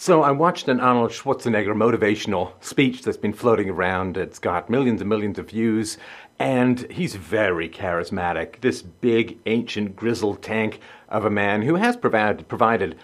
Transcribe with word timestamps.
So 0.00 0.22
I 0.22 0.30
watched 0.30 0.68
an 0.68 0.80
Arnold 0.80 1.10
Schwarzenegger 1.10 1.74
motivational 1.74 2.52
speech 2.64 3.02
that's 3.02 3.18
been 3.18 3.34
floating 3.34 3.68
around. 3.68 4.16
It's 4.16 4.38
got 4.38 4.70
millions 4.70 5.02
and 5.02 5.10
millions 5.10 5.38
of 5.38 5.50
views, 5.50 5.98
and 6.38 6.90
he's 6.90 7.16
very 7.16 7.68
charismatic. 7.68 8.62
This 8.62 8.80
big, 8.80 9.36
ancient, 9.44 9.96
grizzled 9.96 10.40
tank 10.40 10.80
of 11.10 11.26
a 11.26 11.30
man 11.30 11.60
who 11.60 11.74
has 11.74 11.98
provided, 11.98 12.48
provided 12.48 12.96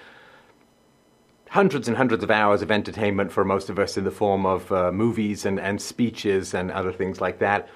hundreds 1.50 1.86
and 1.86 1.98
hundreds 1.98 2.24
of 2.24 2.30
hours 2.30 2.62
of 2.62 2.70
entertainment 2.70 3.30
for 3.30 3.44
most 3.44 3.68
of 3.68 3.78
us 3.78 3.98
in 3.98 4.04
the 4.04 4.10
form 4.10 4.46
of 4.46 4.72
uh, 4.72 4.90
movies 4.90 5.44
and, 5.44 5.60
and 5.60 5.82
speeches 5.82 6.54
and 6.54 6.70
other 6.70 6.94
things 6.94 7.20
like 7.20 7.40
that. 7.40 7.68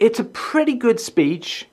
It's 0.00 0.18
a 0.18 0.24
pretty 0.24 0.76
good 0.76 0.98
speech, 0.98 1.68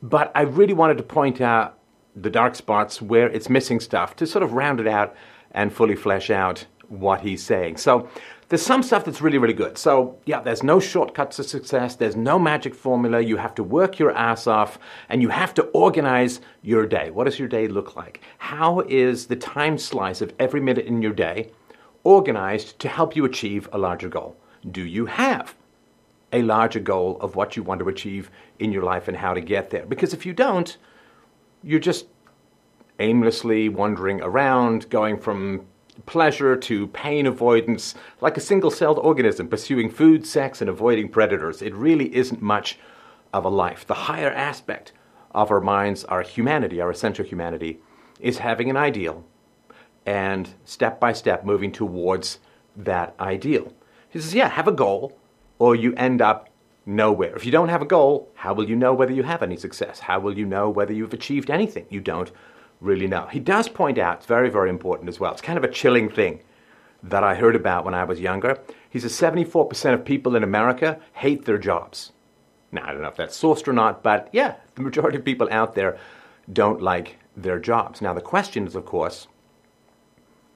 but 0.00 0.30
I 0.32 0.42
really 0.42 0.74
wanted 0.74 0.98
to 0.98 1.02
point 1.02 1.40
out 1.40 1.76
the 2.14 2.30
dark 2.30 2.54
spots 2.54 3.02
where 3.02 3.28
it's 3.28 3.50
missing 3.50 3.80
stuff 3.80 4.14
to 4.14 4.28
sort 4.28 4.44
of 4.44 4.52
round 4.52 4.78
it 4.78 4.86
out 4.86 5.16
and 5.56 5.72
fully 5.72 5.96
flesh 5.96 6.30
out 6.30 6.66
what 6.88 7.22
he's 7.22 7.42
saying. 7.42 7.78
So 7.78 8.08
there's 8.48 8.62
some 8.62 8.84
stuff 8.84 9.04
that's 9.04 9.20
really, 9.20 9.38
really 9.38 9.54
good. 9.54 9.76
So, 9.76 10.18
yeah, 10.24 10.40
there's 10.40 10.62
no 10.62 10.78
shortcuts 10.78 11.36
to 11.36 11.44
success. 11.44 11.96
There's 11.96 12.14
no 12.14 12.38
magic 12.38 12.76
formula. 12.76 13.20
You 13.20 13.38
have 13.38 13.56
to 13.56 13.64
work 13.64 13.98
your 13.98 14.12
ass 14.12 14.46
off 14.46 14.78
and 15.08 15.20
you 15.20 15.30
have 15.30 15.52
to 15.54 15.62
organize 15.62 16.40
your 16.62 16.86
day. 16.86 17.10
What 17.10 17.24
does 17.24 17.40
your 17.40 17.48
day 17.48 17.66
look 17.66 17.96
like? 17.96 18.20
How 18.38 18.80
is 18.80 19.26
the 19.26 19.34
time 19.34 19.78
slice 19.78 20.20
of 20.20 20.32
every 20.38 20.60
minute 20.60 20.86
in 20.86 21.02
your 21.02 21.12
day 21.12 21.50
organized 22.04 22.78
to 22.80 22.88
help 22.88 23.16
you 23.16 23.24
achieve 23.24 23.68
a 23.72 23.78
larger 23.78 24.08
goal? 24.08 24.36
Do 24.70 24.84
you 24.84 25.06
have 25.06 25.56
a 26.32 26.42
larger 26.42 26.80
goal 26.80 27.18
of 27.20 27.34
what 27.34 27.56
you 27.56 27.64
want 27.64 27.80
to 27.80 27.88
achieve 27.88 28.30
in 28.60 28.70
your 28.70 28.84
life 28.84 29.08
and 29.08 29.16
how 29.16 29.34
to 29.34 29.40
get 29.40 29.70
there? 29.70 29.86
Because 29.86 30.14
if 30.14 30.24
you 30.24 30.32
don't, 30.32 30.76
you're 31.64 31.80
just 31.80 32.06
aimlessly 32.98 33.68
wandering 33.68 34.20
around, 34.22 34.88
going 34.90 35.18
from 35.18 35.66
pleasure 36.04 36.56
to 36.56 36.86
pain 36.88 37.26
avoidance, 37.26 37.94
like 38.20 38.36
a 38.36 38.40
single 38.40 38.70
celled 38.70 38.98
organism 38.98 39.48
pursuing 39.48 39.90
food, 39.90 40.26
sex, 40.26 40.60
and 40.60 40.68
avoiding 40.68 41.08
predators. 41.08 41.62
It 41.62 41.74
really 41.74 42.14
isn't 42.14 42.42
much 42.42 42.78
of 43.32 43.44
a 43.44 43.48
life. 43.48 43.86
The 43.86 43.94
higher 43.94 44.30
aspect 44.30 44.92
of 45.32 45.50
our 45.50 45.60
minds, 45.60 46.04
our 46.04 46.22
humanity, 46.22 46.80
our 46.80 46.90
essential 46.90 47.24
humanity, 47.24 47.80
is 48.20 48.38
having 48.38 48.70
an 48.70 48.76
ideal 48.76 49.24
and 50.04 50.48
step 50.64 51.00
by 51.00 51.12
step 51.12 51.44
moving 51.44 51.72
towards 51.72 52.38
that 52.76 53.14
ideal. 53.18 53.72
He 54.08 54.20
says, 54.20 54.34
Yeah, 54.34 54.48
have 54.48 54.68
a 54.68 54.72
goal, 54.72 55.18
or 55.58 55.74
you 55.74 55.94
end 55.94 56.22
up 56.22 56.48
nowhere. 56.86 57.34
If 57.34 57.44
you 57.44 57.50
don't 57.50 57.68
have 57.68 57.82
a 57.82 57.86
goal, 57.86 58.30
how 58.34 58.54
will 58.54 58.68
you 58.68 58.76
know 58.76 58.94
whether 58.94 59.12
you 59.12 59.24
have 59.24 59.42
any 59.42 59.56
success? 59.56 59.98
How 59.98 60.20
will 60.20 60.38
you 60.38 60.46
know 60.46 60.70
whether 60.70 60.92
you've 60.92 61.12
achieved 61.12 61.50
anything? 61.50 61.86
You 61.90 62.00
don't 62.00 62.30
really 62.80 63.06
know. 63.06 63.26
He 63.26 63.40
does 63.40 63.68
point 63.68 63.98
out, 63.98 64.18
it's 64.18 64.26
very, 64.26 64.50
very 64.50 64.70
important 64.70 65.08
as 65.08 65.18
well. 65.18 65.32
It's 65.32 65.40
kind 65.40 65.58
of 65.58 65.64
a 65.64 65.70
chilling 65.70 66.08
thing 66.08 66.40
that 67.02 67.24
I 67.24 67.34
heard 67.34 67.56
about 67.56 67.84
when 67.84 67.94
I 67.94 68.04
was 68.04 68.20
younger. 68.20 68.58
He 68.90 69.00
says 69.00 69.12
74% 69.12 69.94
of 69.94 70.04
people 70.04 70.36
in 70.36 70.42
America 70.42 71.00
hate 71.14 71.44
their 71.44 71.58
jobs. 71.58 72.12
Now, 72.72 72.84
I 72.86 72.92
don't 72.92 73.02
know 73.02 73.08
if 73.08 73.16
that's 73.16 73.40
sourced 73.40 73.68
or 73.68 73.72
not, 73.72 74.02
but 74.02 74.28
yeah, 74.32 74.56
the 74.74 74.82
majority 74.82 75.18
of 75.18 75.24
people 75.24 75.48
out 75.50 75.74
there 75.74 75.98
don't 76.52 76.82
like 76.82 77.18
their 77.36 77.58
jobs. 77.58 78.00
Now, 78.00 78.12
the 78.12 78.20
question 78.20 78.66
is, 78.66 78.74
of 78.74 78.84
course, 78.84 79.28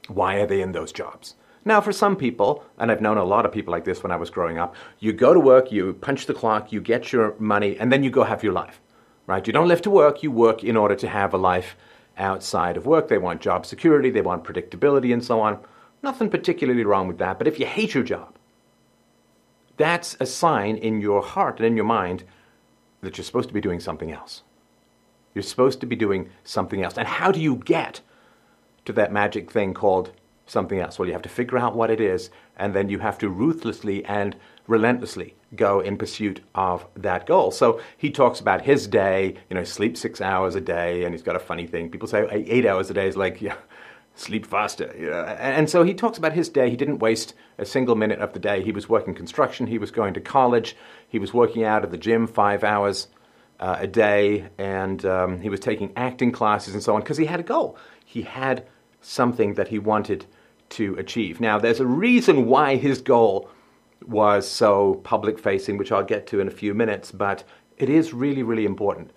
why 0.09 0.37
are 0.37 0.47
they 0.47 0.61
in 0.61 0.73
those 0.73 0.93
jobs? 0.93 1.35
Now, 1.65 1.81
for 1.81 1.93
some 1.93 2.17
people, 2.17 2.65
and 2.79 2.91
I've 2.91 3.03
known 3.03 3.19
a 3.19 3.25
lot 3.25 3.45
of 3.45 3.53
people 3.53 3.71
like 3.71 3.85
this 3.85 4.03
when 4.03 4.11
I 4.11 4.17
was 4.17 4.31
growing 4.31 4.59
up, 4.59 4.75
you 4.99 5.13
go 5.13 5.35
to 5.35 5.41
work, 5.41 5.71
you 5.71 5.93
punch 5.93 6.27
the 6.27 6.35
clock, 6.35 6.73
you 6.73 6.81
get 6.81 7.13
your 7.13 7.35
money, 7.39 7.77
and 7.79 7.93
then 7.93 8.03
you 8.03 8.11
go 8.11 8.25
have 8.25 8.43
your 8.43 8.55
life, 8.55 8.81
right? 9.27 9.47
You 9.47 9.53
don't 9.53 9.69
live 9.69 9.83
to 9.83 9.91
work, 9.91 10.23
you 10.23 10.31
work 10.31 10.65
in 10.65 10.77
order 10.77 10.97
to 10.97 11.09
have 11.09 11.35
a 11.35 11.39
life 11.39 11.77
outside 12.21 12.77
of 12.77 12.87
work. 12.87 13.09
They 13.09 13.19
want 13.19 13.41
job 13.41 13.67
security, 13.67 14.11
they 14.11 14.21
want 14.21 14.45
predictability, 14.45 15.13
and 15.13 15.25
so 15.25 15.41
on. 15.41 15.59
Nothing 16.03 16.31
particularly 16.31 16.85
wrong 16.85 17.09
with 17.09 17.19
that. 17.19 17.39
But 17.39 17.49
if 17.49 17.59
you 17.59 17.67
hate 17.67 17.95
your 17.95 18.05
job, 18.05 18.37
that's 19.77 20.17
a 20.21 20.27
sign 20.27 20.77
in 20.77 21.01
your 21.01 21.23
heart 21.23 21.59
and 21.59 21.67
in 21.67 21.77
your 21.77 21.85
mind 21.85 22.25
that 23.01 23.17
you're 23.17 23.25
supposed 23.25 23.49
to 23.49 23.55
be 23.55 23.61
doing 23.61 23.81
something 23.81 24.13
else. 24.13 24.43
You're 25.35 25.43
supposed 25.43 25.81
to 25.81 25.87
be 25.87 25.97
doing 25.97 26.31
something 26.45 26.83
else. 26.83 26.99
And 26.99 27.09
how 27.09 27.33
do 27.33 27.41
you 27.41 27.57
get 27.57 28.01
to 28.85 28.93
that 28.93 29.13
magic 29.13 29.51
thing 29.51 29.75
called 29.75 30.13
something 30.47 30.79
else? 30.79 30.99
Well, 30.99 31.07
you 31.07 31.13
have 31.13 31.23
to 31.23 31.29
figure 31.29 31.59
out 31.59 31.77
what 31.77 31.91
it 31.91 32.01
is, 32.01 32.31
and 32.57 32.75
then 32.75 32.89
you 32.89 32.99
have 32.99 33.19
to 33.19 33.29
ruthlessly 33.29 34.05
and 34.05 34.37
relentlessly 34.71 35.35
go 35.57 35.81
in 35.81 35.99
pursuit 35.99 36.41
of 36.55 36.87
that 36.95 37.27
goal. 37.27 37.51
So 37.51 37.81
he 37.97 38.11
talks 38.11 38.39
about 38.39 38.63
his 38.63 38.87
day, 38.87 39.35
you 39.51 39.57
know, 39.57 39.65
sleep 39.65 39.97
six 39.97 40.21
hours 40.21 40.55
a 40.55 40.61
day, 40.61 41.03
and 41.03 41.13
he's 41.13 41.25
got 41.25 41.35
a 41.35 41.41
funny 41.41 41.67
thing. 41.67 41.91
People 41.91 42.07
say 42.07 42.27
eight 42.31 42.65
hours 42.65 42.89
a 42.89 42.95
day 42.95 43.09
is 43.09 43.17
like, 43.17 43.43
yeah, 43.43 43.57
sleep 44.15 44.47
faster. 44.47 44.95
Know? 44.97 45.25
And 45.25 45.69
so 45.69 45.83
he 45.83 45.93
talks 45.93 46.19
about 46.19 46.33
his 46.33 46.49
day. 46.49 46.71
He 46.71 46.77
didn't 46.77 47.01
waste 47.01 47.35
a 47.59 47.65
single 47.65 47.97
minute 47.97 48.21
of 48.21 48.33
the 48.33 48.39
day. 48.39 48.63
He 48.63 48.71
was 48.71 48.89
working 48.89 49.15
construction, 49.15 49.67
he 49.67 49.79
was 49.79 49.91
going 49.91 50.15
to 50.15 50.21
college, 50.21 50.77
he 51.09 51.19
was 51.19 51.35
working 51.35 51.65
out 51.65 51.83
at 51.83 51.91
the 51.91 51.99
gym 51.99 52.27
five 52.27 52.65
hours. 52.65 53.09
Uh, 53.59 53.77
a 53.81 53.87
day, 53.87 54.49
and 54.57 55.05
um, 55.05 55.39
he 55.39 55.51
was 55.51 55.61
taking 55.61 55.93
acting 55.95 56.33
classes 56.33 56.73
and 56.73 56.83
so 56.83 56.95
on 56.95 57.03
because 57.03 57.19
he 57.19 57.27
had 57.27 57.41
a 57.41 57.43
goal. 57.43 57.77
He 58.07 58.23
had 58.23 58.67
something 59.03 59.53
that 59.53 59.69
he 59.69 59.79
wanted 59.79 60.25
to 60.71 60.95
achieve. 60.95 61.43
Now, 61.43 61.59
there's 61.59 61.79
a 61.79 61.85
reason 61.87 62.47
why 62.47 62.77
his 62.77 63.03
goal 63.03 63.51
was 64.07 64.49
so 64.49 64.95
public 65.05 65.39
facing, 65.39 65.77
which 65.77 65.93
I'll 65.93 66.05
get 66.05 66.27
to 66.29 66.41
in 66.41 66.49
a 66.49 66.53
few 66.53 66.75
minutes, 66.75 67.13
but 67.13 67.45
it 67.77 67.89
is 67.89 68.13
really, 68.13 68.43
really 68.43 68.65
important 68.65 69.13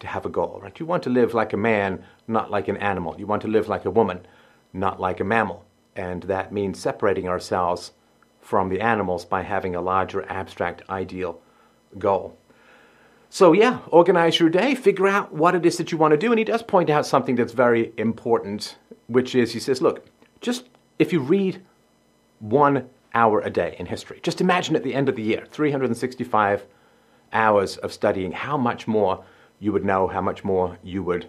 to 0.00 0.06
have 0.06 0.24
a 0.24 0.30
goal, 0.30 0.60
right? 0.62 0.78
You 0.78 0.86
want 0.86 1.02
to 1.04 1.10
live 1.10 1.34
like 1.34 1.52
a 1.52 1.56
man, 1.56 2.04
not 2.26 2.50
like 2.50 2.68
an 2.68 2.76
animal. 2.76 3.16
You 3.18 3.26
want 3.26 3.42
to 3.42 3.48
live 3.48 3.68
like 3.68 3.84
a 3.84 3.90
woman, 3.90 4.26
not 4.72 5.00
like 5.00 5.20
a 5.20 5.24
mammal. 5.24 5.64
And 5.96 6.22
that 6.24 6.52
means 6.52 6.78
separating 6.78 7.28
ourselves 7.28 7.92
from 8.40 8.68
the 8.68 8.80
animals 8.80 9.24
by 9.24 9.42
having 9.42 9.74
a 9.74 9.80
larger 9.80 10.24
abstract 10.28 10.82
ideal 10.88 11.40
goal. 11.98 12.36
So, 13.30 13.52
yeah, 13.52 13.80
organize 13.88 14.40
your 14.40 14.48
day, 14.48 14.74
figure 14.74 15.06
out 15.06 15.34
what 15.34 15.54
it 15.54 15.66
is 15.66 15.76
that 15.76 15.92
you 15.92 15.98
want 15.98 16.12
to 16.12 16.16
do. 16.16 16.32
And 16.32 16.38
he 16.38 16.44
does 16.44 16.62
point 16.62 16.88
out 16.88 17.04
something 17.04 17.34
that's 17.34 17.52
very 17.52 17.92
important, 17.98 18.76
which 19.06 19.34
is 19.34 19.52
he 19.52 19.60
says, 19.60 19.82
look, 19.82 20.06
just 20.40 20.68
if 20.98 21.12
you 21.12 21.20
read 21.20 21.60
one 22.38 22.88
hour 23.14 23.40
a 23.40 23.50
day 23.50 23.74
in 23.78 23.86
history. 23.86 24.20
Just 24.22 24.40
imagine 24.40 24.76
at 24.76 24.82
the 24.82 24.94
end 24.94 25.08
of 25.08 25.16
the 25.16 25.22
year, 25.22 25.46
365 25.50 26.66
hours 27.32 27.76
of 27.78 27.92
studying, 27.92 28.32
how 28.32 28.56
much 28.56 28.86
more 28.86 29.24
you 29.60 29.72
would 29.72 29.84
know, 29.84 30.08
how 30.08 30.20
much 30.20 30.44
more 30.44 30.78
you 30.82 31.02
would 31.02 31.28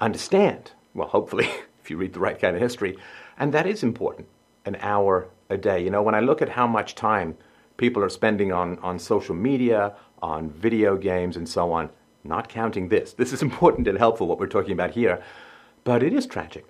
understand. 0.00 0.72
Well, 0.94 1.08
hopefully, 1.08 1.48
if 1.82 1.90
you 1.90 1.96
read 1.96 2.12
the 2.12 2.20
right 2.20 2.38
kind 2.38 2.54
of 2.54 2.62
history. 2.62 2.98
And 3.38 3.52
that 3.52 3.66
is 3.66 3.82
important, 3.82 4.28
an 4.64 4.76
hour 4.80 5.28
a 5.48 5.56
day. 5.56 5.82
You 5.82 5.90
know, 5.90 6.02
when 6.02 6.14
I 6.14 6.20
look 6.20 6.42
at 6.42 6.48
how 6.50 6.66
much 6.66 6.94
time 6.94 7.36
people 7.76 8.02
are 8.02 8.08
spending 8.08 8.52
on, 8.52 8.78
on 8.78 8.98
social 8.98 9.34
media, 9.34 9.94
on 10.22 10.50
video 10.50 10.96
games, 10.96 11.36
and 11.36 11.48
so 11.48 11.72
on, 11.72 11.90
not 12.24 12.48
counting 12.48 12.88
this. 12.88 13.12
This 13.12 13.32
is 13.32 13.42
important 13.50 13.86
and 13.88 13.98
helpful, 13.98 14.26
what 14.26 14.38
we're 14.38 14.46
talking 14.46 14.72
about 14.72 14.92
here. 14.92 15.22
But 15.84 16.02
it 16.02 16.12
is 16.12 16.26
tragic. 16.26 16.66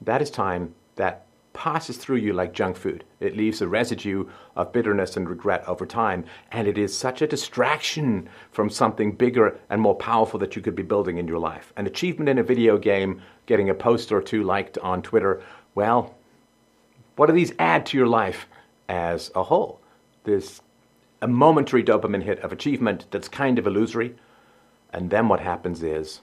That 0.00 0.22
is 0.22 0.30
time 0.30 0.74
that 0.96 1.26
passes 1.52 1.96
through 1.96 2.16
you 2.16 2.32
like 2.32 2.52
junk 2.52 2.76
food. 2.76 3.04
It 3.18 3.36
leaves 3.36 3.60
a 3.60 3.68
residue 3.68 4.26
of 4.56 4.72
bitterness 4.72 5.16
and 5.16 5.28
regret 5.28 5.66
over 5.66 5.84
time, 5.84 6.24
and 6.52 6.68
it 6.68 6.78
is 6.78 6.96
such 6.96 7.22
a 7.22 7.26
distraction 7.26 8.28
from 8.50 8.70
something 8.70 9.12
bigger 9.12 9.58
and 9.68 9.80
more 9.80 9.94
powerful 9.94 10.38
that 10.40 10.56
you 10.56 10.62
could 10.62 10.76
be 10.76 10.82
building 10.82 11.18
in 11.18 11.28
your 11.28 11.38
life. 11.38 11.72
An 11.76 11.86
achievement 11.86 12.28
in 12.28 12.38
a 12.38 12.42
video 12.42 12.78
game, 12.78 13.20
getting 13.46 13.68
a 13.68 13.74
post 13.74 14.12
or 14.12 14.22
two 14.22 14.42
liked 14.42 14.78
on 14.78 15.02
Twitter, 15.02 15.42
well, 15.74 16.14
what 17.16 17.26
do 17.26 17.32
these 17.32 17.52
add 17.58 17.84
to 17.86 17.98
your 17.98 18.06
life 18.06 18.46
as 18.88 19.30
a 19.34 19.42
whole? 19.42 19.80
There's 20.24 20.62
a 21.20 21.28
momentary 21.28 21.82
dopamine 21.82 22.22
hit 22.22 22.38
of 22.40 22.52
achievement 22.52 23.06
that's 23.10 23.28
kind 23.28 23.58
of 23.58 23.66
illusory, 23.66 24.14
and 24.92 25.10
then 25.10 25.28
what 25.28 25.40
happens 25.40 25.82
is 25.82 26.20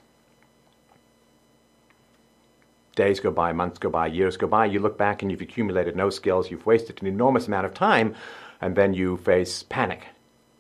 days 2.98 3.22
go 3.22 3.32
by, 3.32 3.54
months 3.54 3.80
go 3.80 3.90
by, 3.90 4.08
years 4.08 4.36
go 4.36 4.48
by, 4.48 4.66
you 4.66 4.80
look 4.80 4.98
back 4.98 5.22
and 5.22 5.32
you've 5.32 5.42
accumulated 5.42 5.96
no 5.96 6.10
skills, 6.10 6.52
you've 6.52 6.66
wasted 6.66 7.02
an 7.02 7.08
enormous 7.08 7.48
amount 7.48 7.66
of 7.66 7.74
time, 7.74 8.14
and 8.60 8.76
then 8.76 8.94
you 8.94 9.16
face 9.16 9.64
panic, 9.64 10.08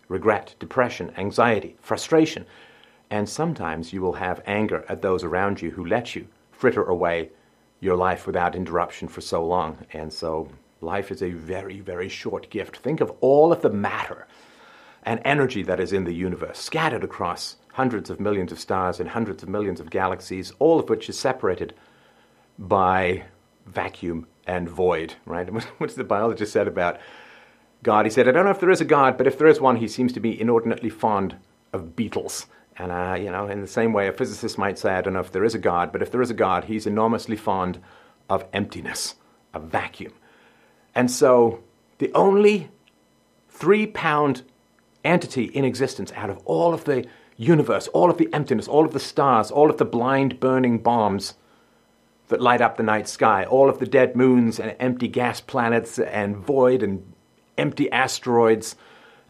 regret, 0.07 0.55
depression, 0.59 1.11
anxiety, 1.17 1.75
frustration, 1.81 2.45
and 3.09 3.27
sometimes 3.27 3.91
you 3.91 4.01
will 4.01 4.13
have 4.13 4.41
anger 4.45 4.85
at 4.87 5.01
those 5.01 5.23
around 5.23 5.61
you 5.61 5.71
who 5.71 5.85
let 5.85 6.15
you 6.15 6.27
fritter 6.51 6.83
away 6.83 7.29
your 7.79 7.95
life 7.95 8.25
without 8.25 8.55
interruption 8.55 9.07
for 9.07 9.21
so 9.21 9.45
long. 9.45 9.85
And 9.93 10.11
so 10.11 10.49
life 10.81 11.11
is 11.11 11.21
a 11.21 11.31
very, 11.31 11.79
very 11.79 12.09
short 12.09 12.49
gift. 12.49 12.77
Think 12.77 13.01
of 13.01 13.11
all 13.21 13.51
of 13.51 13.61
the 13.61 13.69
matter 13.69 14.27
and 15.03 15.21
energy 15.23 15.63
that 15.63 15.79
is 15.79 15.93
in 15.93 16.03
the 16.03 16.13
universe, 16.13 16.59
scattered 16.59 17.03
across 17.03 17.57
hundreds 17.73 18.09
of 18.09 18.19
millions 18.19 18.51
of 18.51 18.59
stars 18.59 18.99
and 18.99 19.09
hundreds 19.09 19.43
of 19.43 19.49
millions 19.49 19.79
of 19.79 19.89
galaxies, 19.89 20.51
all 20.59 20.79
of 20.79 20.89
which 20.89 21.07
is 21.07 21.17
separated 21.17 21.73
by 22.57 23.23
vacuum 23.65 24.27
and 24.45 24.69
void, 24.69 25.15
right? 25.25 25.47
What's 25.77 25.95
the 25.95 26.03
biologist 26.03 26.53
said 26.53 26.67
about 26.67 26.99
God? 27.83 28.05
He 28.05 28.11
said, 28.11 28.27
I 28.27 28.31
don't 28.31 28.45
know 28.45 28.51
if 28.51 28.59
there 28.59 28.71
is 28.71 28.81
a 28.81 28.85
God, 28.85 29.17
but 29.17 29.27
if 29.27 29.37
there 29.37 29.47
is 29.47 29.61
one, 29.61 29.77
he 29.77 29.87
seems 29.87 30.13
to 30.13 30.19
be 30.19 30.39
inordinately 30.39 30.89
fond 30.89 31.35
of 31.73 31.95
beetles. 31.95 32.47
And, 32.77 32.91
uh, 32.91 33.17
you 33.19 33.31
know, 33.31 33.47
in 33.47 33.61
the 33.61 33.67
same 33.67 33.91
way, 33.93 34.07
a 34.07 34.13
physicist 34.13 34.57
might 34.57 34.77
say, 34.77 34.93
I 34.93 35.01
don't 35.01 35.13
know 35.13 35.19
if 35.19 35.31
there 35.31 35.43
is 35.43 35.55
a 35.55 35.59
God, 35.59 35.91
but 35.91 36.01
if 36.01 36.11
there 36.11 36.21
is 36.21 36.29
a 36.29 36.35
God, 36.35 36.65
he's 36.65 36.85
enormously 36.85 37.35
fond 37.35 37.79
of 38.29 38.45
emptiness. 38.53 39.15
of 39.53 39.63
vacuum. 39.63 40.13
And 40.93 41.09
so 41.09 41.63
the 41.97 42.11
only 42.13 42.69
three 43.49 43.87
pound 43.87 44.43
entity 45.03 45.45
in 45.45 45.63
existence 45.63 46.11
out 46.15 46.29
of 46.29 46.37
all 46.45 46.73
of 46.73 46.83
the 46.83 47.05
universe, 47.37 47.87
all 47.89 48.09
of 48.09 48.17
the 48.17 48.31
emptiness, 48.33 48.67
all 48.67 48.85
of 48.85 48.93
the 48.93 48.99
stars, 48.99 49.51
all 49.51 49.69
of 49.69 49.77
the 49.77 49.85
blind 49.85 50.39
burning 50.39 50.79
bombs 50.79 51.35
that 52.27 52.41
light 52.41 52.61
up 52.61 52.77
the 52.77 52.83
night 52.83 53.07
sky, 53.07 53.45
all 53.45 53.69
of 53.69 53.79
the 53.79 53.85
dead 53.85 54.15
moons 54.15 54.59
and 54.59 54.75
empty 54.79 55.07
gas 55.07 55.39
planets 55.41 55.97
and 55.99 56.37
void 56.37 56.83
and 56.83 57.13
empty 57.57 57.91
asteroids, 57.91 58.75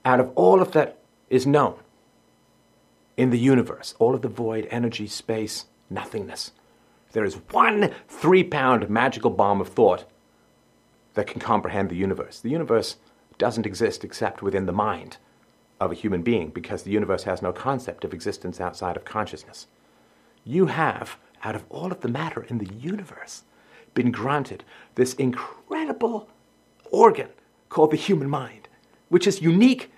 out 0.03 0.19
of 0.19 0.31
all 0.35 0.61
of 0.61 0.71
that 0.71 0.97
is 1.29 1.45
known 1.45 1.75
in 3.15 3.29
the 3.29 3.39
universe, 3.39 3.95
all 3.99 4.15
of 4.15 4.21
the 4.21 4.27
void, 4.27 4.67
energy, 4.69 5.07
space, 5.07 5.65
nothingness. 5.89 6.51
There 7.13 7.25
is 7.25 7.35
one 7.51 7.91
three 8.07 8.43
pound 8.43 8.89
magical 8.89 9.31
bomb 9.31 9.61
of 9.61 9.69
thought 9.69 10.05
that 11.13 11.27
can 11.27 11.39
comprehend 11.39 11.89
the 11.89 11.95
universe. 11.95 12.39
The 12.39 12.49
universe 12.49 12.97
doesn't 13.37 13.65
exist 13.65 14.03
except 14.03 14.41
within 14.41 14.65
the 14.65 14.71
mind 14.71 15.17
of 15.79 15.91
a 15.91 15.95
human 15.95 16.21
being 16.21 16.49
because 16.49 16.83
the 16.83 16.91
universe 16.91 17.23
has 17.23 17.41
no 17.41 17.51
concept 17.51 18.03
of 18.03 18.13
existence 18.13 18.59
outside 18.59 18.97
of 18.97 19.05
consciousness. 19.05 19.67
You 20.43 20.67
have, 20.67 21.17
out 21.43 21.55
of 21.55 21.65
all 21.69 21.91
of 21.91 22.01
the 22.01 22.07
matter 22.07 22.43
in 22.43 22.57
the 22.57 22.73
universe, 22.73 23.43
been 23.93 24.11
granted 24.11 24.63
this 24.95 25.13
incredible 25.15 26.29
organ 26.91 27.29
called 27.69 27.91
the 27.91 27.97
human 27.97 28.29
mind, 28.29 28.67
which 29.09 29.27
is 29.27 29.41
unique 29.41 29.91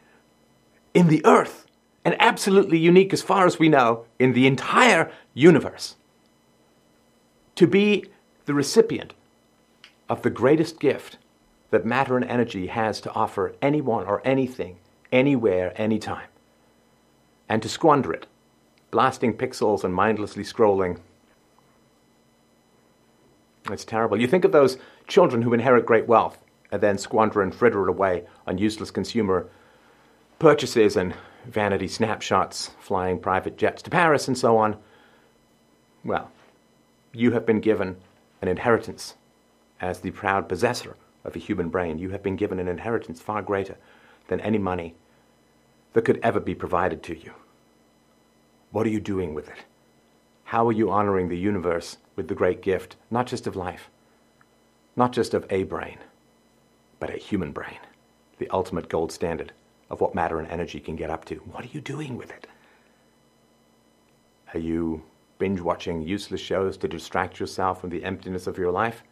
in 0.93 1.07
the 1.07 1.25
earth 1.25 1.65
and 2.05 2.15
absolutely 2.19 2.77
unique, 2.77 3.13
as 3.13 3.21
far 3.21 3.45
as 3.45 3.59
we 3.59 3.69
know, 3.69 4.05
in 4.17 4.33
the 4.33 4.47
entire 4.47 5.11
universe. 5.33 5.95
To 7.55 7.67
be 7.67 8.05
the 8.45 8.53
recipient 8.53 9.13
of 10.07 10.21
the 10.21 10.29
greatest 10.29 10.79
gift 10.79 11.17
that 11.71 11.85
matter 11.85 12.15
and 12.15 12.25
energy 12.25 12.67
has 12.67 13.01
to 13.01 13.11
offer 13.13 13.53
anyone 13.61 14.05
or 14.05 14.21
anything, 14.25 14.77
anywhere, 15.11 15.73
anytime, 15.75 16.27
and 17.47 17.61
to 17.61 17.69
squander 17.69 18.13
it, 18.13 18.25
blasting 18.91 19.33
pixels 19.33 19.83
and 19.83 19.93
mindlessly 19.93 20.43
scrolling. 20.43 20.99
It's 23.71 23.85
terrible. 23.85 24.19
You 24.19 24.27
think 24.27 24.45
of 24.45 24.51
those 24.51 24.77
children 25.07 25.41
who 25.41 25.53
inherit 25.53 25.85
great 25.85 26.07
wealth 26.07 26.37
and 26.71 26.81
then 26.81 26.97
squander 26.97 27.41
and 27.41 27.53
fritter 27.53 27.83
it 27.83 27.89
away 27.89 28.25
on 28.47 28.57
useless 28.57 28.91
consumer 28.91 29.47
purchases 30.37 30.95
and 30.95 31.13
vanity 31.45 31.87
snapshots, 31.87 32.71
flying 32.79 33.19
private 33.19 33.57
jets 33.57 33.81
to 33.83 33.89
Paris 33.89 34.27
and 34.27 34.37
so 34.37 34.57
on. 34.57 34.77
Well, 36.03 36.31
you 37.11 37.31
have 37.31 37.45
been 37.45 37.59
given 37.59 37.97
an 38.41 38.47
inheritance 38.47 39.15
as 39.81 39.99
the 39.99 40.11
proud 40.11 40.47
possessor 40.47 40.95
of 41.23 41.35
a 41.35 41.39
human 41.39 41.69
brain. 41.69 41.97
You 41.97 42.09
have 42.11 42.23
been 42.23 42.35
given 42.35 42.59
an 42.59 42.67
inheritance 42.67 43.21
far 43.21 43.41
greater 43.41 43.77
than 44.27 44.39
any 44.41 44.57
money 44.57 44.95
that 45.93 46.05
could 46.05 46.19
ever 46.23 46.39
be 46.39 46.55
provided 46.55 47.03
to 47.03 47.17
you. 47.17 47.33
What 48.71 48.85
are 48.85 48.91
you 48.91 48.99
doing 48.99 49.33
with 49.33 49.49
it? 49.49 49.65
How 50.49 50.67
are 50.67 50.71
you 50.71 50.89
honoring 50.89 51.29
the 51.29 51.37
universe 51.37 51.97
with 52.15 52.27
the 52.27 52.33
great 52.33 52.63
gift, 52.63 52.95
not 53.11 53.27
just 53.27 53.45
of 53.45 53.55
life, 53.55 53.91
not 54.95 55.11
just 55.11 55.35
of 55.35 55.45
a 55.51 55.61
brain, 55.61 55.99
but 56.99 57.11
a 57.11 57.17
human 57.17 57.51
brain, 57.51 57.77
the 58.39 58.49
ultimate 58.49 58.89
gold 58.89 59.11
standard 59.11 59.53
of 59.91 60.01
what 60.01 60.15
matter 60.15 60.39
and 60.39 60.47
energy 60.47 60.79
can 60.79 60.95
get 60.95 61.11
up 61.11 61.23
to? 61.25 61.35
What 61.35 61.65
are 61.65 61.69
you 61.71 61.81
doing 61.81 62.17
with 62.17 62.31
it? 62.31 62.47
Are 64.51 64.59
you 64.59 65.03
binge 65.37 65.61
watching 65.61 66.01
useless 66.01 66.41
shows 66.41 66.77
to 66.77 66.87
distract 66.87 67.39
yourself 67.39 67.79
from 67.79 67.91
the 67.91 68.03
emptiness 68.03 68.47
of 68.47 68.57
your 68.57 68.71
life? 68.71 69.03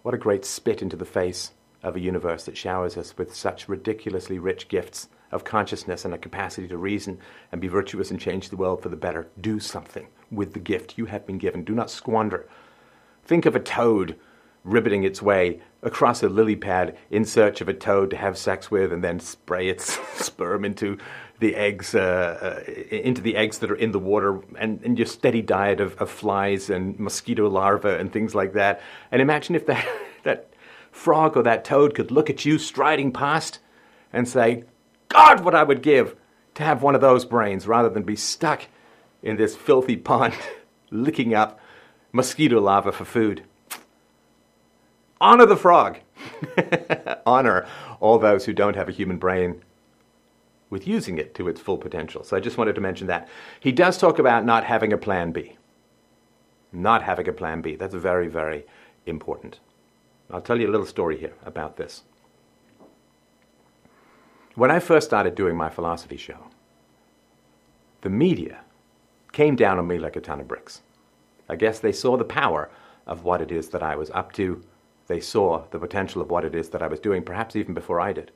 What 0.00 0.14
a 0.14 0.16
great 0.16 0.46
spit 0.46 0.80
into 0.80 0.96
the 0.96 1.04
face 1.04 1.52
of 1.82 1.96
a 1.96 2.00
universe 2.00 2.46
that 2.46 2.56
showers 2.56 2.96
us 2.96 3.18
with 3.18 3.36
such 3.36 3.68
ridiculously 3.68 4.38
rich 4.38 4.68
gifts 4.68 5.10
of 5.30 5.44
consciousness 5.44 6.06
and 6.06 6.14
a 6.14 6.18
capacity 6.18 6.66
to 6.68 6.78
reason 6.78 7.18
and 7.52 7.60
be 7.60 7.68
virtuous 7.68 8.10
and 8.10 8.18
change 8.18 8.48
the 8.48 8.56
world 8.56 8.82
for 8.82 8.88
the 8.88 8.96
better. 8.96 9.28
Do 9.38 9.60
something 9.60 10.06
with 10.30 10.52
the 10.52 10.60
gift 10.60 10.98
you 10.98 11.06
have 11.06 11.26
been 11.26 11.38
given. 11.38 11.64
Do 11.64 11.74
not 11.74 11.90
squander. 11.90 12.48
Think 13.24 13.46
of 13.46 13.56
a 13.56 13.60
toad 13.60 14.16
ribbiting 14.64 15.04
its 15.04 15.22
way 15.22 15.60
across 15.82 16.22
a 16.22 16.28
lily 16.28 16.56
pad 16.56 16.96
in 17.10 17.24
search 17.24 17.60
of 17.60 17.68
a 17.68 17.74
toad 17.74 18.10
to 18.10 18.16
have 18.16 18.36
sex 18.36 18.70
with 18.70 18.92
and 18.92 19.02
then 19.02 19.20
spray 19.20 19.68
its 19.68 19.98
sperm 20.24 20.64
into 20.64 20.98
the 21.38 21.54
eggs 21.54 21.94
uh, 21.94 22.64
uh, 22.66 22.72
into 22.90 23.20
the 23.20 23.36
eggs 23.36 23.58
that 23.58 23.70
are 23.70 23.76
in 23.76 23.92
the 23.92 23.98
water 23.98 24.40
and, 24.58 24.80
and 24.82 24.98
your 24.98 25.06
steady 25.06 25.42
diet 25.42 25.80
of, 25.80 25.94
of 25.98 26.10
flies 26.10 26.70
and 26.70 26.98
mosquito 26.98 27.48
larvae 27.48 27.94
and 27.94 28.12
things 28.12 28.34
like 28.34 28.54
that. 28.54 28.80
And 29.12 29.22
imagine 29.22 29.54
if 29.54 29.66
that, 29.66 29.86
that 30.24 30.50
frog 30.90 31.36
or 31.36 31.42
that 31.42 31.64
toad 31.64 31.94
could 31.94 32.10
look 32.10 32.30
at 32.30 32.44
you 32.44 32.58
striding 32.58 33.12
past 33.12 33.60
and 34.12 34.26
say, 34.26 34.64
God, 35.08 35.44
what 35.44 35.54
I 35.54 35.62
would 35.62 35.82
give 35.82 36.16
to 36.54 36.62
have 36.62 36.82
one 36.82 36.94
of 36.94 37.00
those 37.00 37.24
brains 37.24 37.66
rather 37.66 37.90
than 37.90 38.02
be 38.02 38.16
stuck 38.16 38.62
in 39.26 39.36
this 39.36 39.56
filthy 39.56 39.96
pond 39.96 40.34
licking 40.90 41.34
up 41.34 41.58
mosquito 42.12 42.60
larvae 42.60 42.92
for 42.92 43.04
food. 43.04 43.42
Honor 45.20 45.46
the 45.46 45.56
frog. 45.56 45.98
Honor 47.26 47.66
all 47.98 48.18
those 48.18 48.44
who 48.44 48.52
don't 48.52 48.76
have 48.76 48.88
a 48.88 48.92
human 48.92 49.18
brain 49.18 49.62
with 50.70 50.86
using 50.86 51.18
it 51.18 51.34
to 51.34 51.48
its 51.48 51.60
full 51.60 51.76
potential. 51.76 52.22
So 52.22 52.36
I 52.36 52.40
just 52.40 52.56
wanted 52.56 52.76
to 52.76 52.80
mention 52.80 53.08
that. 53.08 53.28
He 53.58 53.72
does 53.72 53.98
talk 53.98 54.20
about 54.20 54.44
not 54.44 54.64
having 54.64 54.92
a 54.92 54.98
plan 54.98 55.32
B. 55.32 55.56
Not 56.72 57.02
having 57.02 57.28
a 57.28 57.32
plan 57.32 57.62
B. 57.62 57.74
That's 57.74 57.94
very, 57.94 58.28
very 58.28 58.64
important. 59.06 59.58
I'll 60.30 60.40
tell 60.40 60.60
you 60.60 60.68
a 60.68 60.72
little 60.72 60.86
story 60.86 61.18
here 61.18 61.34
about 61.44 61.76
this. 61.76 62.02
When 64.54 64.70
I 64.70 64.78
first 64.78 65.06
started 65.06 65.34
doing 65.34 65.56
my 65.56 65.68
philosophy 65.68 66.16
show, 66.16 66.46
the 68.02 68.10
media 68.10 68.60
came 69.36 69.54
down 69.54 69.78
on 69.78 69.86
me 69.86 69.98
like 69.98 70.16
a 70.16 70.20
ton 70.20 70.40
of 70.40 70.48
bricks. 70.48 70.80
I 71.48 71.56
guess 71.56 71.78
they 71.78 71.92
saw 71.92 72.16
the 72.16 72.24
power 72.24 72.70
of 73.06 73.22
what 73.22 73.40
it 73.40 73.52
is 73.52 73.68
that 73.68 73.82
I 73.82 73.94
was 73.94 74.10
up 74.10 74.32
to. 74.32 74.64
They 75.06 75.20
saw 75.20 75.64
the 75.70 75.78
potential 75.78 76.22
of 76.22 76.30
what 76.30 76.44
it 76.44 76.54
is 76.54 76.70
that 76.70 76.82
I 76.82 76.88
was 76.88 77.00
doing, 77.00 77.22
perhaps 77.22 77.54
even 77.54 77.74
before 77.74 78.00
I 78.00 78.12
did 78.12 78.32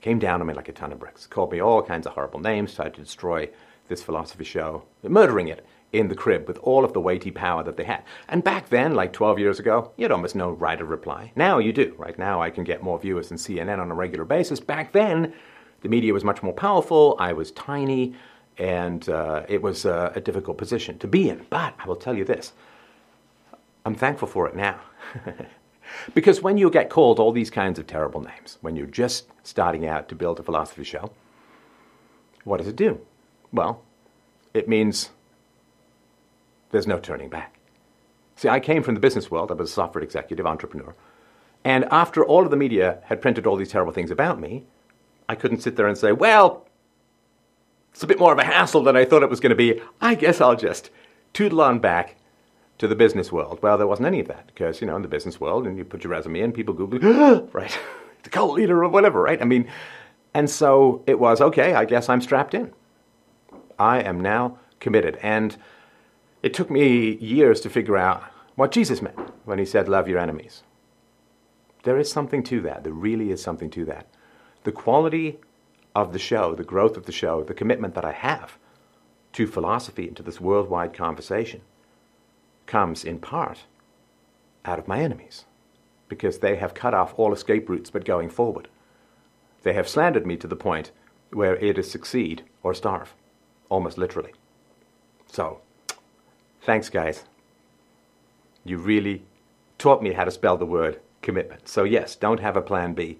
came 0.00 0.18
down 0.18 0.40
on 0.40 0.46
me 0.46 0.54
like 0.54 0.68
a 0.68 0.72
ton 0.72 0.92
of 0.92 0.98
bricks, 0.98 1.26
called 1.26 1.52
me 1.52 1.60
all 1.60 1.82
kinds 1.82 2.06
of 2.06 2.12
horrible 2.12 2.40
names, 2.40 2.74
tried 2.74 2.94
to 2.94 3.00
destroy 3.00 3.48
this 3.88 4.02
philosophy 4.02 4.44
show, 4.44 4.82
murdering 5.02 5.48
it 5.48 5.64
in 5.92 6.08
the 6.08 6.14
crib 6.14 6.46
with 6.48 6.58
all 6.58 6.84
of 6.84 6.92
the 6.92 7.00
weighty 7.00 7.30
power 7.30 7.62
that 7.62 7.76
they 7.76 7.84
had. 7.84 8.02
And 8.28 8.42
back 8.42 8.68
then, 8.68 8.94
like 8.94 9.12
12 9.12 9.38
years 9.38 9.58
ago, 9.58 9.92
you 9.96 10.04
had 10.04 10.12
almost 10.12 10.34
no 10.34 10.50
right 10.50 10.80
of 10.80 10.90
reply. 10.90 11.32
Now 11.36 11.58
you 11.58 11.72
do. 11.72 11.94
Right 11.96 12.18
now, 12.18 12.42
I 12.42 12.50
can 12.50 12.64
get 12.64 12.82
more 12.82 12.98
viewers 12.98 13.28
than 13.28 13.38
CNN 13.38 13.78
on 13.78 13.90
a 13.90 13.94
regular 13.94 14.24
basis. 14.24 14.60
Back 14.60 14.92
then, 14.92 15.32
the 15.80 15.88
media 15.88 16.12
was 16.12 16.24
much 16.24 16.42
more 16.42 16.52
powerful. 16.52 17.16
I 17.18 17.32
was 17.32 17.52
tiny, 17.52 18.14
and 18.58 19.08
uh, 19.08 19.44
it 19.48 19.62
was 19.62 19.86
uh, 19.86 20.12
a 20.14 20.20
difficult 20.20 20.58
position 20.58 20.98
to 20.98 21.06
be 21.06 21.28
in. 21.28 21.46
But 21.50 21.74
I 21.78 21.86
will 21.86 21.96
tell 21.96 22.16
you 22.16 22.24
this 22.24 22.52
I'm 23.84 23.94
thankful 23.94 24.28
for 24.28 24.48
it 24.48 24.56
now. 24.56 24.80
Because 26.14 26.42
when 26.42 26.58
you 26.58 26.70
get 26.70 26.90
called 26.90 27.18
all 27.18 27.32
these 27.32 27.50
kinds 27.50 27.78
of 27.78 27.86
terrible 27.86 28.20
names, 28.20 28.58
when 28.60 28.76
you're 28.76 28.86
just 28.86 29.26
starting 29.42 29.86
out 29.86 30.08
to 30.08 30.14
build 30.14 30.40
a 30.40 30.42
philosophy 30.42 30.84
show, 30.84 31.12
what 32.44 32.58
does 32.58 32.68
it 32.68 32.76
do? 32.76 33.00
Well, 33.52 33.82
it 34.54 34.68
means 34.68 35.10
there's 36.70 36.86
no 36.86 36.98
turning 36.98 37.28
back. 37.28 37.58
See, 38.36 38.48
I 38.48 38.60
came 38.60 38.82
from 38.82 38.94
the 38.94 39.00
business 39.00 39.30
world, 39.30 39.50
I 39.50 39.54
was 39.54 39.70
a 39.70 39.72
software 39.72 40.04
executive, 40.04 40.46
entrepreneur, 40.46 40.94
and 41.64 41.84
after 41.86 42.24
all 42.24 42.44
of 42.44 42.50
the 42.50 42.56
media 42.56 42.98
had 43.04 43.22
printed 43.22 43.46
all 43.46 43.56
these 43.56 43.70
terrible 43.70 43.92
things 43.92 44.10
about 44.10 44.38
me, 44.40 44.64
I 45.28 45.34
couldn't 45.34 45.62
sit 45.62 45.76
there 45.76 45.88
and 45.88 45.98
say, 45.98 46.12
well, 46.12 46.66
it's 47.96 48.04
a 48.04 48.06
bit 48.06 48.18
more 48.18 48.30
of 48.30 48.38
a 48.38 48.44
hassle 48.44 48.82
than 48.82 48.94
I 48.94 49.06
thought 49.06 49.22
it 49.22 49.30
was 49.30 49.40
going 49.40 49.50
to 49.50 49.56
be. 49.56 49.80
I 50.02 50.16
guess 50.16 50.38
I'll 50.38 50.54
just 50.54 50.90
tootle 51.32 51.62
on 51.62 51.78
back 51.78 52.16
to 52.76 52.86
the 52.86 52.94
business 52.94 53.32
world. 53.32 53.58
Well, 53.62 53.78
there 53.78 53.86
wasn't 53.86 54.08
any 54.08 54.20
of 54.20 54.28
that 54.28 54.48
because, 54.48 54.82
you 54.82 54.86
know, 54.86 54.96
in 54.96 55.00
the 55.00 55.08
business 55.08 55.40
world, 55.40 55.66
and 55.66 55.78
you 55.78 55.84
put 55.86 56.04
your 56.04 56.10
resume 56.10 56.40
in, 56.40 56.52
people 56.52 56.74
Google, 56.74 57.48
right? 57.54 57.78
the 58.22 58.28
cult 58.28 58.52
leader 58.52 58.84
or 58.84 58.90
whatever, 58.90 59.22
right? 59.22 59.40
I 59.40 59.46
mean, 59.46 59.66
and 60.34 60.50
so 60.50 61.04
it 61.06 61.18
was, 61.18 61.40
okay, 61.40 61.72
I 61.72 61.86
guess 61.86 62.10
I'm 62.10 62.20
strapped 62.20 62.52
in. 62.52 62.70
I 63.78 64.02
am 64.02 64.20
now 64.20 64.58
committed. 64.78 65.18
And 65.22 65.56
it 66.42 66.52
took 66.52 66.70
me 66.70 67.16
years 67.16 67.62
to 67.62 67.70
figure 67.70 67.96
out 67.96 68.22
what 68.56 68.72
Jesus 68.72 69.00
meant 69.00 69.18
when 69.46 69.58
he 69.58 69.64
said, 69.64 69.88
love 69.88 70.06
your 70.06 70.18
enemies. 70.18 70.64
There 71.84 71.98
is 71.98 72.12
something 72.12 72.42
to 72.42 72.60
that. 72.60 72.84
There 72.84 72.92
really 72.92 73.30
is 73.30 73.42
something 73.42 73.70
to 73.70 73.86
that. 73.86 74.06
The 74.64 74.72
quality 74.72 75.38
of 75.96 76.12
the 76.12 76.18
show, 76.18 76.54
the 76.54 76.62
growth 76.62 76.98
of 76.98 77.06
the 77.06 77.12
show, 77.12 77.42
the 77.42 77.54
commitment 77.54 77.94
that 77.94 78.04
I 78.04 78.12
have 78.12 78.58
to 79.32 79.46
philosophy 79.46 80.06
and 80.06 80.16
to 80.18 80.22
this 80.22 80.38
worldwide 80.38 80.92
conversation 80.92 81.62
comes 82.66 83.02
in 83.02 83.18
part 83.18 83.60
out 84.66 84.78
of 84.78 84.86
my 84.86 85.00
enemies, 85.00 85.46
because 86.06 86.40
they 86.40 86.56
have 86.56 86.74
cut 86.74 86.92
off 86.92 87.14
all 87.16 87.32
escape 87.32 87.66
routes 87.70 87.88
but 87.88 88.04
going 88.04 88.28
forward. 88.28 88.68
They 89.62 89.72
have 89.72 89.88
slandered 89.88 90.26
me 90.26 90.36
to 90.36 90.46
the 90.46 90.54
point 90.54 90.90
where 91.30 91.56
it 91.56 91.78
is 91.78 91.90
succeed 91.90 92.44
or 92.62 92.74
starve, 92.74 93.14
almost 93.70 93.96
literally. 93.96 94.34
So, 95.32 95.60
thanks, 96.60 96.90
guys. 96.90 97.24
You 98.64 98.76
really 98.76 99.22
taught 99.78 100.02
me 100.02 100.12
how 100.12 100.24
to 100.24 100.30
spell 100.30 100.58
the 100.58 100.66
word 100.66 101.00
commitment. 101.22 101.68
So, 101.68 101.84
yes, 101.84 102.16
don't 102.16 102.40
have 102.40 102.56
a 102.56 102.62
plan 102.62 102.92
B. 102.92 103.18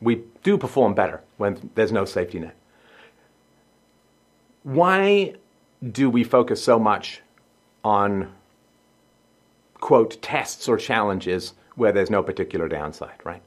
We 0.00 0.22
do 0.42 0.58
perform 0.58 0.94
better 0.94 1.22
when 1.36 1.70
there's 1.74 1.92
no 1.92 2.04
safety 2.04 2.38
net. 2.38 2.54
Why 4.62 5.34
do 5.92 6.08
we 6.08 6.24
focus 6.24 6.62
so 6.62 6.78
much 6.78 7.20
on, 7.82 8.32
quote, 9.80 10.20
tests 10.22 10.68
or 10.68 10.76
challenges 10.76 11.52
where 11.76 11.92
there's 11.92 12.10
no 12.10 12.22
particular 12.22 12.68
downside, 12.68 13.20
right? 13.24 13.42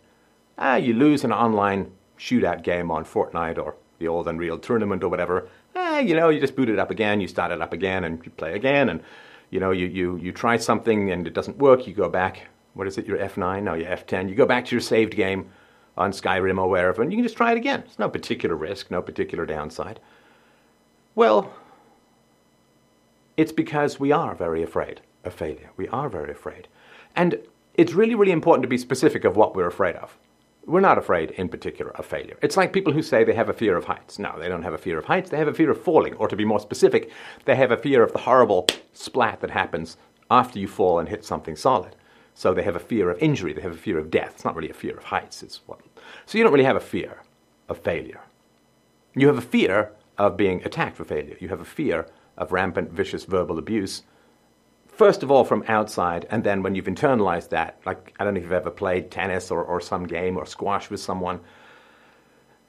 Ah, 0.57 0.75
you 0.75 0.93
lose 0.93 1.23
an 1.23 1.31
online 1.31 1.91
shootout 2.19 2.63
game 2.63 2.91
on 2.91 3.05
Fortnite 3.05 3.57
or 3.57 3.75
the 3.99 4.07
old 4.07 4.27
Unreal 4.27 4.59
tournament 4.59 5.03
or 5.03 5.09
whatever. 5.09 5.49
Ah, 5.75 5.99
you 5.99 6.15
know, 6.15 6.29
you 6.29 6.39
just 6.39 6.55
boot 6.55 6.69
it 6.69 6.79
up 6.79 6.91
again, 6.91 7.21
you 7.21 7.27
start 7.27 7.51
it 7.51 7.61
up 7.61 7.73
again, 7.73 8.03
and 8.03 8.23
you 8.23 8.31
play 8.31 8.53
again, 8.53 8.89
and 8.89 9.01
you 9.49 9.59
know, 9.59 9.71
you, 9.71 9.87
you, 9.87 10.17
you 10.17 10.31
try 10.31 10.57
something 10.57 11.11
and 11.11 11.25
it 11.25 11.33
doesn't 11.33 11.57
work, 11.57 11.87
you 11.87 11.93
go 11.93 12.09
back, 12.09 12.47
what 12.73 12.87
is 12.87 12.97
it, 12.97 13.07
your 13.07 13.17
F9? 13.17 13.63
No, 13.63 13.73
your 13.73 13.87
F10. 13.87 14.29
You 14.29 14.35
go 14.35 14.45
back 14.45 14.65
to 14.65 14.75
your 14.75 14.81
saved 14.81 15.15
game 15.15 15.49
on 15.97 16.11
Skyrim 16.11 16.59
or 16.59 16.69
wherever, 16.69 17.01
and 17.01 17.11
you 17.11 17.17
can 17.17 17.25
just 17.25 17.37
try 17.37 17.51
it 17.51 17.57
again. 17.57 17.83
It's 17.85 17.99
no 17.99 18.09
particular 18.09 18.55
risk, 18.55 18.91
no 18.91 19.01
particular 19.01 19.45
downside. 19.45 19.99
Well, 21.15 21.51
it's 23.35 23.51
because 23.51 23.99
we 23.99 24.11
are 24.11 24.35
very 24.35 24.63
afraid 24.63 25.01
of 25.23 25.33
failure. 25.33 25.71
We 25.77 25.87
are 25.89 26.09
very 26.09 26.31
afraid. 26.31 26.67
And 27.15 27.39
it's 27.75 27.93
really, 27.93 28.15
really 28.15 28.31
important 28.31 28.63
to 28.63 28.69
be 28.69 28.77
specific 28.77 29.23
of 29.23 29.35
what 29.35 29.55
we're 29.55 29.67
afraid 29.67 29.95
of. 29.95 30.17
We're 30.65 30.81
not 30.81 30.97
afraid, 30.97 31.31
in 31.31 31.47
particular, 31.47 31.91
of 31.91 32.05
failure. 32.05 32.37
It's 32.41 32.57
like 32.57 32.73
people 32.73 32.91
who 32.91 33.01
say 33.01 33.23
they 33.23 33.33
have 33.33 33.49
a 33.49 33.53
fear 33.53 33.77
of 33.77 33.85
heights. 33.85 34.19
No, 34.19 34.37
they 34.37 34.49
don't 34.49 34.63
have 34.63 34.73
a 34.73 34.77
fear 34.77 34.97
of 34.97 35.05
heights, 35.05 35.29
they 35.29 35.37
have 35.37 35.47
a 35.47 35.53
fear 35.53 35.71
of 35.71 35.81
falling. 35.81 36.15
Or 36.15 36.27
to 36.27 36.35
be 36.35 36.43
more 36.43 36.59
specific, 36.59 37.09
they 37.45 37.55
have 37.55 37.71
a 37.71 37.77
fear 37.77 38.03
of 38.03 38.11
the 38.11 38.19
horrible 38.19 38.67
splat 38.91 39.39
that 39.41 39.51
happens 39.51 39.97
after 40.29 40.59
you 40.59 40.67
fall 40.67 40.99
and 40.99 41.07
hit 41.07 41.23
something 41.23 41.55
solid. 41.55 41.95
So 42.37 42.53
they 42.53 42.61
have 42.61 42.75
a 42.75 42.79
fear 42.79 43.09
of 43.09 43.17
injury, 43.17 43.51
they 43.51 43.63
have 43.63 43.73
a 43.73 43.77
fear 43.77 43.97
of 43.97 44.11
death. 44.11 44.33
It's 44.35 44.45
not 44.45 44.55
really 44.55 44.69
a 44.69 44.73
fear 44.75 44.95
of 44.95 45.05
heights. 45.05 45.41
It's 45.41 45.61
what. 45.65 45.79
So 46.27 46.37
you 46.37 46.43
don't 46.43 46.53
really 46.53 46.65
have 46.65 46.75
a 46.75 46.79
fear 46.79 47.23
of 47.67 47.79
failure. 47.79 48.21
You 49.15 49.25
have 49.25 49.39
a 49.39 49.41
fear 49.41 49.91
of 50.19 50.37
being 50.37 50.61
attacked 50.63 50.97
for 50.97 51.03
failure. 51.03 51.35
You 51.39 51.47
have 51.47 51.61
a 51.61 51.65
fear 51.65 52.05
of 52.37 52.51
rampant, 52.51 52.91
vicious 52.91 53.25
verbal 53.25 53.57
abuse. 53.57 54.03
First 54.87 55.23
of 55.23 55.31
all, 55.31 55.45
from 55.45 55.63
outside, 55.67 56.27
and 56.29 56.43
then 56.43 56.61
when 56.61 56.75
you've 56.75 56.85
internalized 56.85 57.49
that, 57.49 57.79
like 57.87 58.13
I 58.19 58.23
don't 58.23 58.35
know 58.35 58.37
if 58.37 58.43
you've 58.43 58.53
ever 58.53 58.69
played 58.69 59.09
tennis 59.09 59.49
or, 59.49 59.63
or 59.63 59.81
some 59.81 60.05
game 60.05 60.37
or 60.37 60.45
squash 60.45 60.91
with 60.91 60.99
someone, 60.99 61.39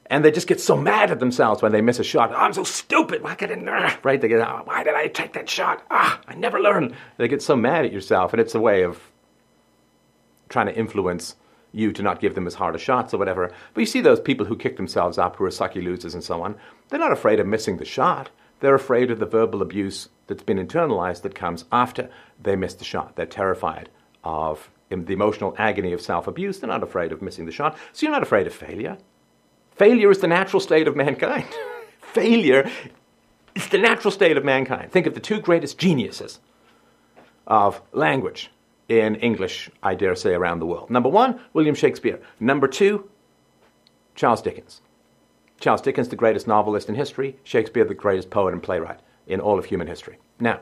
and 0.07 0.25
they 0.25 0.31
just 0.31 0.47
get 0.47 0.59
so 0.59 0.75
mad 0.75 1.11
at 1.11 1.19
themselves 1.19 1.61
when 1.61 1.73
they 1.73 1.81
miss 1.81 1.99
a 1.99 2.03
shot. 2.03 2.31
Oh, 2.31 2.37
I'm 2.37 2.53
so 2.53 2.63
stupid. 2.63 3.21
Why 3.21 3.35
did 3.35 3.51
I, 3.51 3.99
right? 4.01 4.19
They 4.19 4.29
get, 4.29 4.41
oh, 4.41 4.63
why 4.65 4.83
did 4.83 4.95
I 4.95 5.09
take 5.09 5.33
that 5.33 5.47
shot? 5.47 5.85
Ah, 5.91 6.19
I 6.27 6.33
never 6.33 6.59
learn. 6.59 6.95
They 7.17 7.27
get 7.27 7.43
so 7.43 7.55
mad 7.55 7.85
at 7.85 7.93
yourself, 7.93 8.33
and 8.33 8.41
it's 8.41 8.55
a 8.55 8.59
way 8.59 8.81
of 8.81 8.99
trying 10.49 10.67
to 10.67 10.75
influence 10.75 11.35
you 11.71 11.91
to 11.93 12.01
not 12.01 12.19
give 12.19 12.35
them 12.35 12.47
as 12.47 12.55
hard 12.55 12.75
a 12.75 12.79
shots 12.79 13.13
or 13.13 13.17
whatever. 13.17 13.51
But 13.73 13.81
you 13.81 13.85
see 13.85 14.01
those 14.01 14.19
people 14.19 14.45
who 14.45 14.55
kick 14.55 14.77
themselves 14.77 15.17
up, 15.17 15.35
who 15.35 15.45
are 15.45 15.49
sucky 15.49 15.83
losers 15.83 16.13
and 16.13 16.23
so 16.23 16.41
on, 16.41 16.55
they're 16.89 16.99
not 16.99 17.11
afraid 17.11 17.39
of 17.39 17.47
missing 17.47 17.77
the 17.77 17.85
shot. 17.85 18.29
They're 18.59 18.75
afraid 18.75 19.11
of 19.11 19.19
the 19.19 19.25
verbal 19.25 19.61
abuse 19.61 20.09
that's 20.27 20.43
been 20.43 20.57
internalized 20.57 21.21
that 21.21 21.35
comes 21.35 21.65
after 21.71 22.09
they 22.41 22.55
miss 22.55 22.73
the 22.73 22.83
shot. 22.83 23.15
They're 23.15 23.25
terrified 23.25 23.89
of 24.23 24.69
the 24.89 25.13
emotional 25.13 25.55
agony 25.57 25.93
of 25.93 26.01
self 26.01 26.27
abuse. 26.27 26.59
They're 26.59 26.69
not 26.69 26.83
afraid 26.83 27.11
of 27.11 27.21
missing 27.21 27.45
the 27.45 27.51
shot. 27.51 27.77
So 27.93 28.05
you're 28.05 28.11
not 28.11 28.23
afraid 28.23 28.47
of 28.47 28.53
failure. 28.53 28.97
Failure 29.71 30.11
is 30.11 30.19
the 30.19 30.27
natural 30.27 30.59
state 30.59 30.87
of 30.87 30.95
mankind. 30.95 31.45
failure 32.01 32.69
is 33.55 33.69
the 33.69 33.77
natural 33.77 34.11
state 34.11 34.35
of 34.35 34.43
mankind. 34.43 34.91
Think 34.91 35.05
of 35.05 35.13
the 35.13 35.19
two 35.19 35.39
greatest 35.39 35.77
geniuses 35.77 36.39
of 37.47 37.81
language 37.93 38.51
in 38.89 39.15
English, 39.15 39.69
I 39.81 39.93
dare 39.93 40.15
say, 40.15 40.33
around 40.33 40.59
the 40.59 40.65
world. 40.65 40.89
Number 40.89 41.09
one, 41.09 41.39
William 41.53 41.75
Shakespeare. 41.75 42.19
Number 42.39 42.67
two, 42.67 43.09
Charles 44.15 44.41
Dickens. 44.41 44.81
Charles 45.59 45.81
Dickens, 45.81 46.09
the 46.09 46.15
greatest 46.15 46.47
novelist 46.47 46.89
in 46.89 46.95
history, 46.95 47.37
Shakespeare, 47.43 47.85
the 47.85 47.93
greatest 47.93 48.29
poet 48.29 48.53
and 48.53 48.63
playwright 48.63 48.99
in 49.27 49.39
all 49.39 49.59
of 49.59 49.65
human 49.65 49.87
history. 49.87 50.17
Now, 50.39 50.59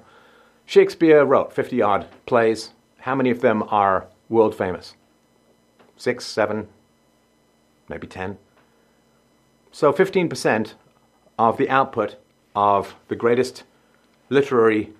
Shakespeare 0.65 1.23
wrote 1.23 1.53
50 1.53 1.81
odd 1.81 2.07
plays. 2.25 2.71
How 2.99 3.15
many 3.15 3.29
of 3.29 3.41
them 3.41 3.63
are 3.69 4.07
world 4.27 4.55
famous? 4.55 4.95
Six, 5.95 6.25
seven, 6.25 6.67
maybe 7.87 8.07
10. 8.07 8.37
So 9.71 9.93
15% 9.93 10.73
of 11.39 11.57
the 11.57 11.69
output 11.69 12.17
of 12.55 12.95
the 13.07 13.15
greatest 13.15 13.63
literary 14.29 14.91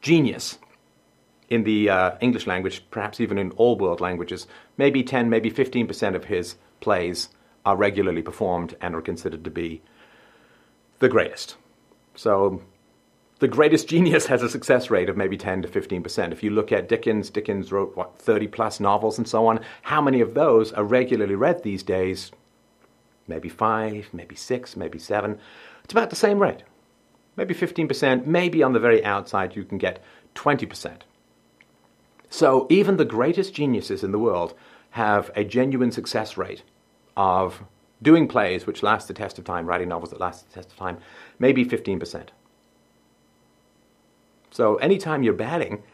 genius 0.00 0.58
in 1.48 1.64
the 1.64 1.90
uh, 1.90 2.12
English 2.20 2.46
language, 2.46 2.84
perhaps 2.90 3.20
even 3.20 3.38
in 3.38 3.50
all 3.52 3.76
world 3.76 4.00
languages, 4.00 4.46
maybe 4.76 5.02
10, 5.02 5.28
maybe 5.28 5.50
15% 5.50 6.14
of 6.14 6.24
his 6.24 6.56
plays 6.80 7.28
are 7.64 7.76
regularly 7.76 8.22
performed 8.22 8.76
and 8.80 8.94
are 8.94 9.02
considered 9.02 9.44
to 9.44 9.50
be 9.50 9.82
the 10.98 11.08
greatest. 11.08 11.56
So 12.14 12.62
the 13.38 13.48
greatest 13.48 13.88
genius 13.94 14.26
has 14.26 14.42
a 14.42 14.48
success 14.48 14.90
rate 14.90 15.08
of 15.08 15.16
maybe 15.16 15.36
10 15.36 15.62
to 15.62 15.68
15%. 15.68 16.32
If 16.32 16.42
you 16.42 16.50
look 16.50 16.72
at 16.72 16.88
Dickens, 16.88 17.30
Dickens 17.30 17.72
wrote, 17.72 17.96
what, 17.96 18.18
30 18.18 18.48
plus 18.48 18.80
novels 18.80 19.18
and 19.18 19.28
so 19.28 19.46
on. 19.46 19.60
How 19.82 20.00
many 20.00 20.20
of 20.20 20.34
those 20.34 20.72
are 20.72 20.84
regularly 20.84 21.34
read 21.34 21.62
these 21.62 21.82
days? 21.82 22.32
Maybe 23.26 23.48
five, 23.48 24.10
maybe 24.12 24.34
six, 24.34 24.76
maybe 24.76 24.98
seven. 24.98 25.38
It's 25.82 25.92
about 25.92 26.10
the 26.10 26.16
same 26.16 26.40
rate. 26.40 26.62
Maybe 27.36 27.54
15%, 27.54 28.26
maybe 28.26 28.62
on 28.62 28.74
the 28.74 28.78
very 28.78 29.04
outside 29.04 29.56
you 29.56 29.64
can 29.64 29.78
get 29.78 30.02
20%. 30.34 31.00
So 32.34 32.66
even 32.68 32.96
the 32.96 33.04
greatest 33.04 33.54
geniuses 33.54 34.02
in 34.02 34.10
the 34.10 34.18
world 34.18 34.54
have 34.90 35.30
a 35.36 35.44
genuine 35.44 35.92
success 35.92 36.36
rate 36.36 36.64
of 37.16 37.62
doing 38.02 38.26
plays 38.26 38.66
which 38.66 38.82
last 38.82 39.06
the 39.06 39.14
test 39.14 39.38
of 39.38 39.44
time, 39.44 39.66
writing 39.66 39.88
novels 39.88 40.10
that 40.10 40.18
last 40.18 40.48
the 40.48 40.52
test 40.52 40.72
of 40.72 40.76
time, 40.76 40.98
maybe 41.38 41.64
15%. 41.64 42.30
So 44.50 44.74
anytime 44.78 45.22
you're 45.22 45.32
batting 45.32 45.84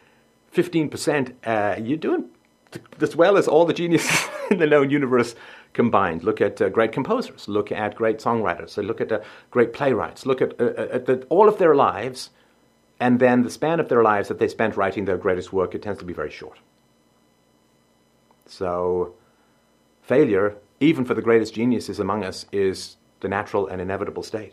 15%, 0.54 1.34
uh, 1.44 1.78
you're 1.78 1.98
doing 1.98 2.30
as 3.02 3.14
well 3.14 3.36
as 3.36 3.46
all 3.46 3.66
the 3.66 3.74
geniuses 3.74 4.26
in 4.50 4.60
the 4.60 4.66
known 4.66 4.88
universe 4.88 5.34
combined. 5.74 6.24
Look 6.24 6.40
at 6.40 6.58
uh, 6.62 6.70
great 6.70 6.92
composers, 6.92 7.48
look 7.48 7.70
at 7.70 7.96
great 7.96 8.18
songwriters, 8.18 8.70
so 8.70 8.80
look 8.80 9.02
at 9.02 9.12
uh, 9.12 9.20
great 9.50 9.74
playwrights, 9.74 10.24
look 10.24 10.40
at, 10.40 10.58
uh, 10.58 10.64
uh, 10.64 10.88
at 10.90 11.04
the, 11.04 11.22
all 11.28 11.50
of 11.50 11.58
their 11.58 11.74
lives 11.74 12.30
and 13.00 13.18
then 13.18 13.42
the 13.42 13.50
span 13.50 13.80
of 13.80 13.88
their 13.88 14.02
lives 14.02 14.28
that 14.28 14.38
they 14.38 14.46
spent 14.46 14.76
writing 14.76 15.06
their 15.06 15.16
greatest 15.16 15.52
work, 15.52 15.74
it 15.74 15.82
tends 15.82 15.98
to 16.00 16.04
be 16.04 16.12
very 16.12 16.30
short. 16.30 16.58
So, 18.46 19.14
failure, 20.02 20.56
even 20.80 21.04
for 21.06 21.14
the 21.14 21.22
greatest 21.22 21.54
geniuses 21.54 21.98
among 21.98 22.24
us, 22.24 22.44
is 22.52 22.96
the 23.20 23.28
natural 23.28 23.66
and 23.66 23.80
inevitable 23.80 24.22
state. 24.22 24.52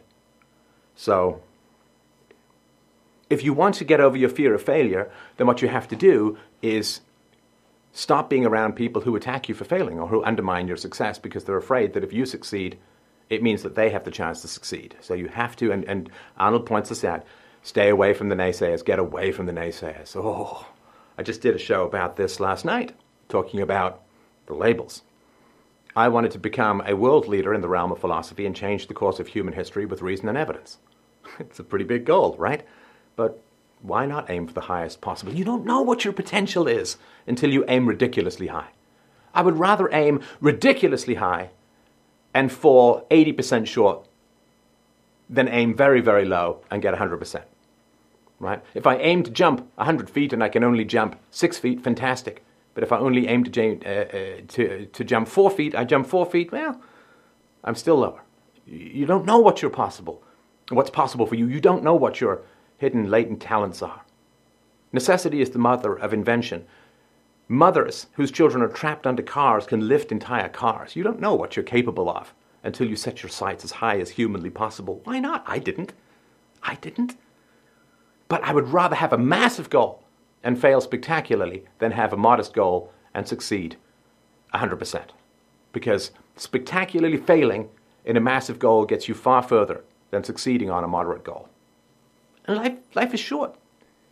So, 0.96 1.42
if 3.30 3.44
you 3.44 3.54
want 3.54 3.76
to 3.76 3.84
get 3.84 4.00
over 4.00 4.16
your 4.16 4.30
fear 4.30 4.54
of 4.54 4.64
failure, 4.64 5.12
then 5.36 5.48
what 5.48 5.62
you 5.62 5.68
have 5.68 5.90
to 5.90 5.96
do 5.98 6.38
is 6.62 7.02
stop 7.92 8.30
being 8.30 8.46
around 8.46 8.74
people 8.74 9.02
who 9.02 9.16
attack 9.16 9.50
you 9.50 9.56
for 9.56 9.66
failing 9.66 10.00
or 10.00 10.08
who 10.08 10.24
undermine 10.24 10.68
your 10.68 10.78
success 10.78 11.20
because 11.20 11.44
they're 11.44 11.58
afraid 11.58 11.94
that 11.94 12.04
if 12.04 12.14
you 12.14 12.26
succeed, 12.26 12.78
it 13.30 13.44
means 13.44 13.64
that 13.64 13.76
they 13.76 13.90
have 13.90 14.06
the 14.06 14.12
chance 14.12 14.42
to 14.42 14.48
succeed. 14.48 14.96
So 15.02 15.14
you 15.14 15.28
have 15.28 15.58
to, 15.58 15.72
and, 15.72 15.84
and 15.84 16.10
Arnold 16.38 16.66
points 16.66 16.88
this 16.88 17.04
out, 17.04 17.26
Stay 17.68 17.90
away 17.90 18.14
from 18.14 18.30
the 18.30 18.36
naysayers. 18.36 18.86
Get 18.86 18.98
away 18.98 19.34
from 19.34 19.46
the 19.46 19.52
naysayers. 19.52 20.16
Oh, 20.16 20.66
I 21.18 21.22
just 21.22 21.42
did 21.42 21.54
a 21.54 21.60
show 21.60 21.84
about 21.84 22.16
this 22.16 22.40
last 22.40 22.64
night, 22.64 22.94
talking 23.28 23.60
about 23.60 24.04
the 24.46 24.54
labels. 24.54 25.02
I 25.94 26.08
wanted 26.08 26.32
to 26.32 26.40
become 26.40 26.82
a 26.86 26.96
world 26.96 27.28
leader 27.28 27.54
in 27.54 27.60
the 27.60 27.68
realm 27.68 27.92
of 27.92 28.00
philosophy 28.00 28.46
and 28.46 28.56
change 28.56 28.88
the 28.88 28.94
course 28.94 29.20
of 29.20 29.28
human 29.28 29.54
history 29.54 29.86
with 29.86 30.02
reason 30.02 30.30
and 30.30 30.38
evidence. 30.38 30.78
It's 31.42 31.60
a 31.60 31.64
pretty 31.66 31.84
big 31.84 32.06
goal, 32.06 32.38
right? 32.40 32.64
But 33.18 33.44
why 33.82 34.06
not 34.06 34.30
aim 34.30 34.48
for 34.48 34.54
the 34.54 34.72
highest 34.72 35.02
possible? 35.02 35.34
You 35.34 35.44
don't 35.44 35.66
know 35.66 35.82
what 35.82 36.06
your 36.06 36.14
potential 36.14 36.70
is 36.70 36.96
until 37.28 37.52
you 37.52 37.66
aim 37.68 37.86
ridiculously 37.86 38.48
high. 38.48 38.70
I 39.34 39.42
would 39.42 39.60
rather 39.60 39.94
aim 39.94 40.22
ridiculously 40.40 41.16
high 41.16 41.50
and 42.34 42.50
fall 42.50 43.06
80% 43.12 43.68
short 43.68 44.08
than 45.30 45.50
aim 45.50 45.76
very, 45.76 46.00
very 46.00 46.24
low 46.24 46.62
and 46.72 46.82
get 46.82 46.96
100% 46.96 47.44
right? 48.40 48.64
If 48.74 48.86
I 48.86 48.98
aim 48.98 49.24
to 49.24 49.32
jump 49.32 49.68
100 49.76 50.10
feet 50.10 50.34
and 50.34 50.44
I 50.44 50.50
can 50.50 50.64
only 50.64 50.86
jump 50.86 51.20
6 51.32 51.58
feet, 51.58 51.84
fantastic. 51.84 52.44
But 52.74 52.84
if 52.84 52.92
I 52.92 53.00
only 53.00 53.28
aim 53.28 53.44
to, 53.44 53.80
uh, 53.86 53.90
uh, 53.90 54.42
to, 54.50 54.86
to 54.86 55.04
jump 55.04 55.28
4 55.28 55.50
feet, 55.50 55.76
I 55.76 55.84
jump 55.84 56.08
4 56.08 56.26
feet, 56.28 56.52
well, 56.52 56.80
I'm 57.64 57.76
still 57.76 57.98
lower. 57.98 58.22
You 58.66 59.06
don't 59.06 59.26
know 59.26 59.40
what 59.40 59.62
you're 59.62 59.72
possible, 59.72 60.22
what's 60.70 60.90
possible 60.90 61.26
for 61.26 61.36
you. 61.36 61.48
You 61.48 61.60
don't 61.60 61.84
know 61.84 61.96
what 61.96 62.22
your 62.22 62.42
hidden, 62.78 63.10
latent 63.10 63.42
talents 63.42 63.82
are. 63.82 64.02
Necessity 64.92 65.42
is 65.42 65.50
the 65.50 65.60
mother 65.60 65.96
of 65.96 66.14
invention. 66.14 66.66
Mothers 67.48 68.08
whose 68.14 68.32
children 68.32 68.62
are 68.62 68.68
trapped 68.68 69.08
under 69.08 69.24
cars 69.24 69.66
can 69.66 69.88
lift 69.88 70.12
entire 70.12 70.50
cars. 70.50 70.96
You 70.96 71.04
don't 71.04 71.20
know 71.20 71.34
what 71.34 71.56
you're 71.56 71.64
capable 71.64 72.10
of 72.10 72.34
until 72.64 72.88
you 72.88 72.96
set 72.96 73.24
your 73.24 73.30
sights 73.30 73.64
as 73.64 73.72
high 73.72 74.00
as 74.00 74.12
humanly 74.12 74.50
possible. 74.50 75.02
Why 75.06 75.20
not? 75.20 75.44
I 75.48 75.60
didn't. 75.60 75.94
I 76.62 76.76
didn't. 76.76 77.16
But 78.28 78.44
I 78.44 78.54
would 78.54 78.70
rather 78.70 78.96
have 78.96 79.14
a 79.14 79.18
massive 79.18 79.70
goal 79.70 80.04
and 80.44 80.60
fail 80.60 80.82
spectacularly 80.82 81.66
than 81.80 81.92
have 81.92 82.14
a 82.14 82.18
modest 82.18 82.54
goal 82.54 82.92
and 83.14 83.28
succeed 83.28 83.78
100%. 84.54 85.10
Because 85.72 86.12
spectacularly 86.36 87.18
failing 87.18 87.70
in 88.06 88.18
a 88.18 88.22
massive 88.22 88.60
goal 88.60 88.86
gets 88.86 89.08
you 89.08 89.14
far 89.14 89.42
further 89.44 89.84
than 90.12 90.24
succeeding 90.24 90.70
on 90.70 90.84
a 90.84 90.88
moderate 90.88 91.24
goal. 91.24 91.50
And 92.46 92.58
life, 92.58 92.78
life 92.96 93.14
is 93.14 93.20
short. 93.20 93.56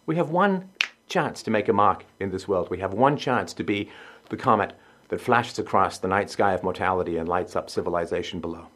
We 0.05 0.17
have 0.17 0.29
one 0.29 0.69
chance 1.07 1.41
to 1.43 1.51
make 1.51 1.69
a 1.69 1.73
mark 1.73 2.05
in 2.19 2.31
this 2.31 2.47
world. 2.47 2.69
We 2.69 2.79
have 2.79 2.93
one 2.93 3.17
chance 3.17 3.53
to 3.53 3.63
be 3.63 3.89
the 4.29 4.37
comet 4.37 4.73
that 5.09 5.21
flashes 5.21 5.59
across 5.59 5.97
the 5.97 6.07
night 6.07 6.29
sky 6.29 6.53
of 6.53 6.63
mortality 6.63 7.17
and 7.17 7.29
lights 7.29 7.55
up 7.55 7.69
civilization 7.69 8.39
below. 8.39 8.67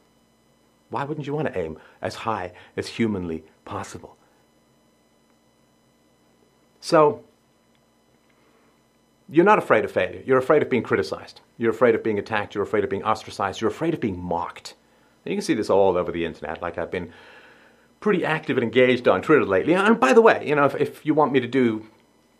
Why 0.89 1.03
wouldn't 1.03 1.27
you 1.27 1.33
want 1.33 1.47
to 1.47 1.59
aim 1.59 1.77
as 2.01 2.15
high 2.15 2.53
as 2.77 2.87
humanly 2.87 3.43
possible? 3.65 4.15
So, 6.79 7.23
you're 9.29 9.45
not 9.45 9.59
afraid 9.59 9.85
of 9.85 9.91
failure. 9.91 10.23
You're 10.25 10.37
afraid 10.37 10.61
of 10.61 10.69
being 10.69 10.83
criticized. 10.83 11.41
You're 11.57 11.71
afraid 11.71 11.93
of 11.93 12.03
being 12.03 12.17
attacked. 12.17 12.55
You're 12.55 12.63
afraid 12.63 12.83
of 12.83 12.89
being 12.89 13.03
ostracized. 13.03 13.61
You're 13.61 13.69
afraid 13.69 13.93
of 13.93 13.99
being 13.99 14.19
mocked. 14.19 14.75
And 15.23 15.31
you 15.31 15.37
can 15.37 15.43
see 15.43 15.53
this 15.53 15.69
all 15.69 15.97
over 15.97 16.11
the 16.11 16.25
internet. 16.25 16.61
Like 16.61 16.77
I've 16.77 16.89
been 16.89 17.11
pretty 17.99 18.25
active 18.25 18.57
and 18.57 18.63
engaged 18.63 19.07
on 19.07 19.21
Twitter 19.21 19.45
lately. 19.45 19.73
And 19.73 19.99
by 19.99 20.13
the 20.13 20.21
way, 20.21 20.47
you 20.47 20.55
know, 20.55 20.65
if, 20.65 20.75
if 20.75 21.05
you 21.05 21.13
want 21.13 21.31
me 21.31 21.39
to 21.41 21.47
do 21.47 21.85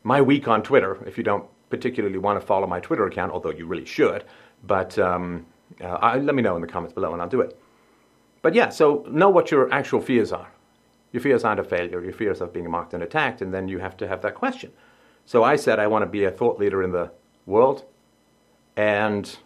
my 0.04 0.22
week 0.22 0.48
on 0.48 0.64
Twitter, 0.64 0.98
if 1.06 1.18
you 1.18 1.24
don't 1.24 1.46
particularly 1.70 2.18
want 2.18 2.40
to 2.40 2.46
follow 2.46 2.66
my 2.66 2.80
Twitter 2.80 3.06
account, 3.06 3.32
although 3.32 3.52
you 3.52 3.68
really 3.68 3.86
should, 3.86 4.24
but 4.64 4.98
um, 4.98 5.46
uh, 5.82 5.88
I, 5.88 6.18
let 6.18 6.34
me 6.34 6.42
know 6.42 6.56
in 6.56 6.62
the 6.62 6.68
comments 6.68 6.94
below 6.94 7.14
and 7.14 7.22
I'll 7.22 7.30
do 7.30 7.42
it. 7.42 7.60
But 8.42 8.56
yeah, 8.56 8.70
so 8.70 9.06
know 9.10 9.30
what 9.30 9.52
your 9.52 9.72
actual 9.72 10.02
fears 10.02 10.32
are. 10.32 10.50
Your 11.12 11.22
fears 11.22 11.44
aren't 11.44 11.60
a 11.60 11.64
failure, 11.64 12.04
your 12.04 12.14
fears 12.14 12.42
of 12.42 12.54
being 12.54 12.70
mocked 12.70 12.94
and 12.94 13.02
attacked, 13.02 13.42
and 13.42 13.54
then 13.54 13.68
you 13.68 13.80
have 13.80 13.98
to 13.98 14.08
have 14.08 14.22
that 14.22 14.36
question. 14.36 14.72
So 15.26 15.44
I 15.44 15.56
said 15.56 15.80
I 15.80 15.88
want 15.88 16.04
to 16.04 16.10
be 16.10 16.24
a 16.24 16.32
thought 16.32 16.60
leader 16.60 16.84
in 16.84 16.92
the 16.92 17.12
world, 17.46 17.84
and 18.76 19.38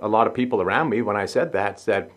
a 0.00 0.08
lot 0.08 0.26
of 0.26 0.34
people 0.34 0.60
around 0.60 0.88
me, 0.88 1.02
when 1.02 1.16
I 1.16 1.26
said 1.26 1.52
that, 1.52 1.78
said, 1.78 2.10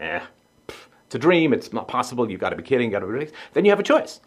eh, 0.00 0.20
it's 0.68 1.14
a 1.14 1.18
dream, 1.18 1.52
it's 1.52 1.72
not 1.72 1.88
possible, 1.88 2.30
you've 2.30 2.40
got 2.40 2.50
to 2.50 2.56
be 2.56 2.62
kidding, 2.62 2.90
you've 2.90 3.00
got 3.00 3.06
to 3.06 3.18
be 3.18 3.30
Then 3.52 3.64
you 3.64 3.70
have 3.70 3.80
a 3.80 3.84
choice. 3.84 4.20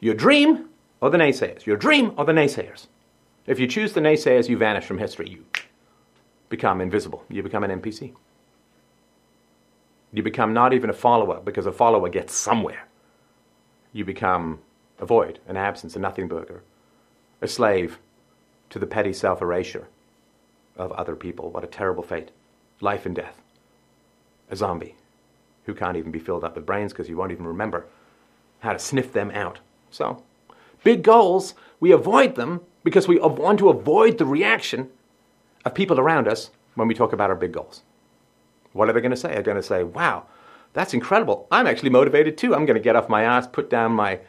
Your 0.00 0.14
dream 0.14 0.68
or 1.00 1.10
the 1.10 1.18
naysayers. 1.18 1.66
Your 1.66 1.76
dream 1.76 2.12
or 2.16 2.24
the 2.24 2.32
naysayers. 2.32 2.86
If 3.46 3.58
you 3.58 3.66
choose 3.66 3.92
the 3.92 4.00
naysayers, 4.00 4.48
you 4.48 4.56
vanish 4.56 4.84
from 4.84 4.98
history. 4.98 5.28
You 5.28 5.44
become 6.48 6.80
invisible. 6.80 7.24
You 7.28 7.42
become 7.42 7.64
an 7.64 7.80
NPC. 7.80 8.14
You 10.12 10.22
become 10.22 10.52
not 10.52 10.72
even 10.72 10.90
a 10.90 10.92
follower 10.92 11.40
because 11.40 11.66
a 11.66 11.72
follower 11.72 12.08
gets 12.08 12.34
somewhere. 12.34 12.86
You 13.92 14.04
become 14.04 14.60
a 14.98 15.06
void, 15.06 15.38
an 15.46 15.56
absence, 15.56 15.96
a 15.96 15.98
nothing 15.98 16.28
burger, 16.28 16.62
a 17.40 17.48
slave 17.48 17.98
to 18.70 18.78
the 18.78 18.86
petty 18.86 19.12
self 19.12 19.42
erasure 19.42 19.88
of 20.76 20.92
other 20.92 21.16
people. 21.16 21.50
What 21.50 21.64
a 21.64 21.68
terrible 21.68 22.02
fate. 22.02 22.30
Life 22.80 23.06
and 23.06 23.14
death. 23.14 23.40
A 24.50 24.56
zombie 24.56 24.96
who 25.64 25.74
can't 25.74 25.96
even 25.96 26.10
be 26.10 26.18
filled 26.18 26.44
up 26.44 26.56
with 26.56 26.66
brains 26.66 26.92
because 26.92 27.08
you 27.08 27.16
won't 27.16 27.32
even 27.32 27.46
remember 27.46 27.86
how 28.60 28.72
to 28.72 28.78
sniff 28.78 29.12
them 29.12 29.30
out. 29.30 29.58
So, 29.90 30.22
big 30.82 31.02
goals, 31.02 31.54
we 31.80 31.92
avoid 31.92 32.34
them 32.34 32.60
because 32.84 33.06
we 33.06 33.18
want 33.18 33.58
to 33.60 33.68
avoid 33.68 34.18
the 34.18 34.24
reaction 34.24 34.90
of 35.64 35.74
people 35.74 36.00
around 36.00 36.26
us 36.26 36.50
when 36.74 36.88
we 36.88 36.94
talk 36.94 37.12
about 37.12 37.30
our 37.30 37.36
big 37.36 37.52
goals. 37.52 37.82
What 38.72 38.88
are 38.88 38.92
they 38.92 39.00
going 39.00 39.10
to 39.10 39.16
say? 39.16 39.32
They're 39.32 39.42
going 39.42 39.56
to 39.56 39.62
say, 39.62 39.84
wow, 39.84 40.24
that's 40.72 40.94
incredible. 40.94 41.46
I'm 41.50 41.66
actually 41.66 41.90
motivated 41.90 42.38
too. 42.38 42.54
I'm 42.54 42.66
going 42.66 42.76
to 42.76 42.82
get 42.82 42.96
off 42.96 43.08
my 43.08 43.24
ass, 43.24 43.46
put 43.46 43.68
down 43.68 43.92
my 43.92 44.20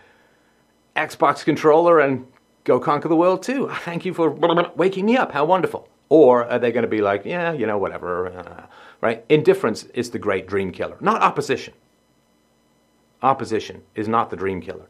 Xbox 0.96 1.44
controller, 1.44 2.00
and 2.00 2.28
go 2.64 2.80
conquer 2.80 3.08
the 3.08 3.16
world 3.16 3.44
too. 3.44 3.70
Thank 3.82 4.06
you 4.06 4.14
for 4.14 4.30
waking 4.76 5.06
me 5.06 5.18
up. 5.18 5.32
How 5.32 5.46
wonderful. 5.46 5.88
Or 6.10 6.46
are 6.46 6.60
they 6.60 6.72
going 6.72 6.84
to 6.84 6.90
be 6.90 7.02
like, 7.02 7.26
yeah, 7.26 7.54
you 7.54 7.66
know, 7.66 7.78
whatever, 7.78 8.28
uh, 8.28 8.66
right? 9.02 9.26
Indifference 9.30 9.84
is 9.94 10.12
the 10.12 10.20
great 10.20 10.48
dream 10.48 10.72
killer, 10.72 10.98
not 11.00 11.22
opposition. 11.22 11.74
Opposition 13.22 13.82
is 13.96 14.08
not 14.08 14.30
the 14.30 14.36
dream 14.36 14.62
killer. 14.62 14.88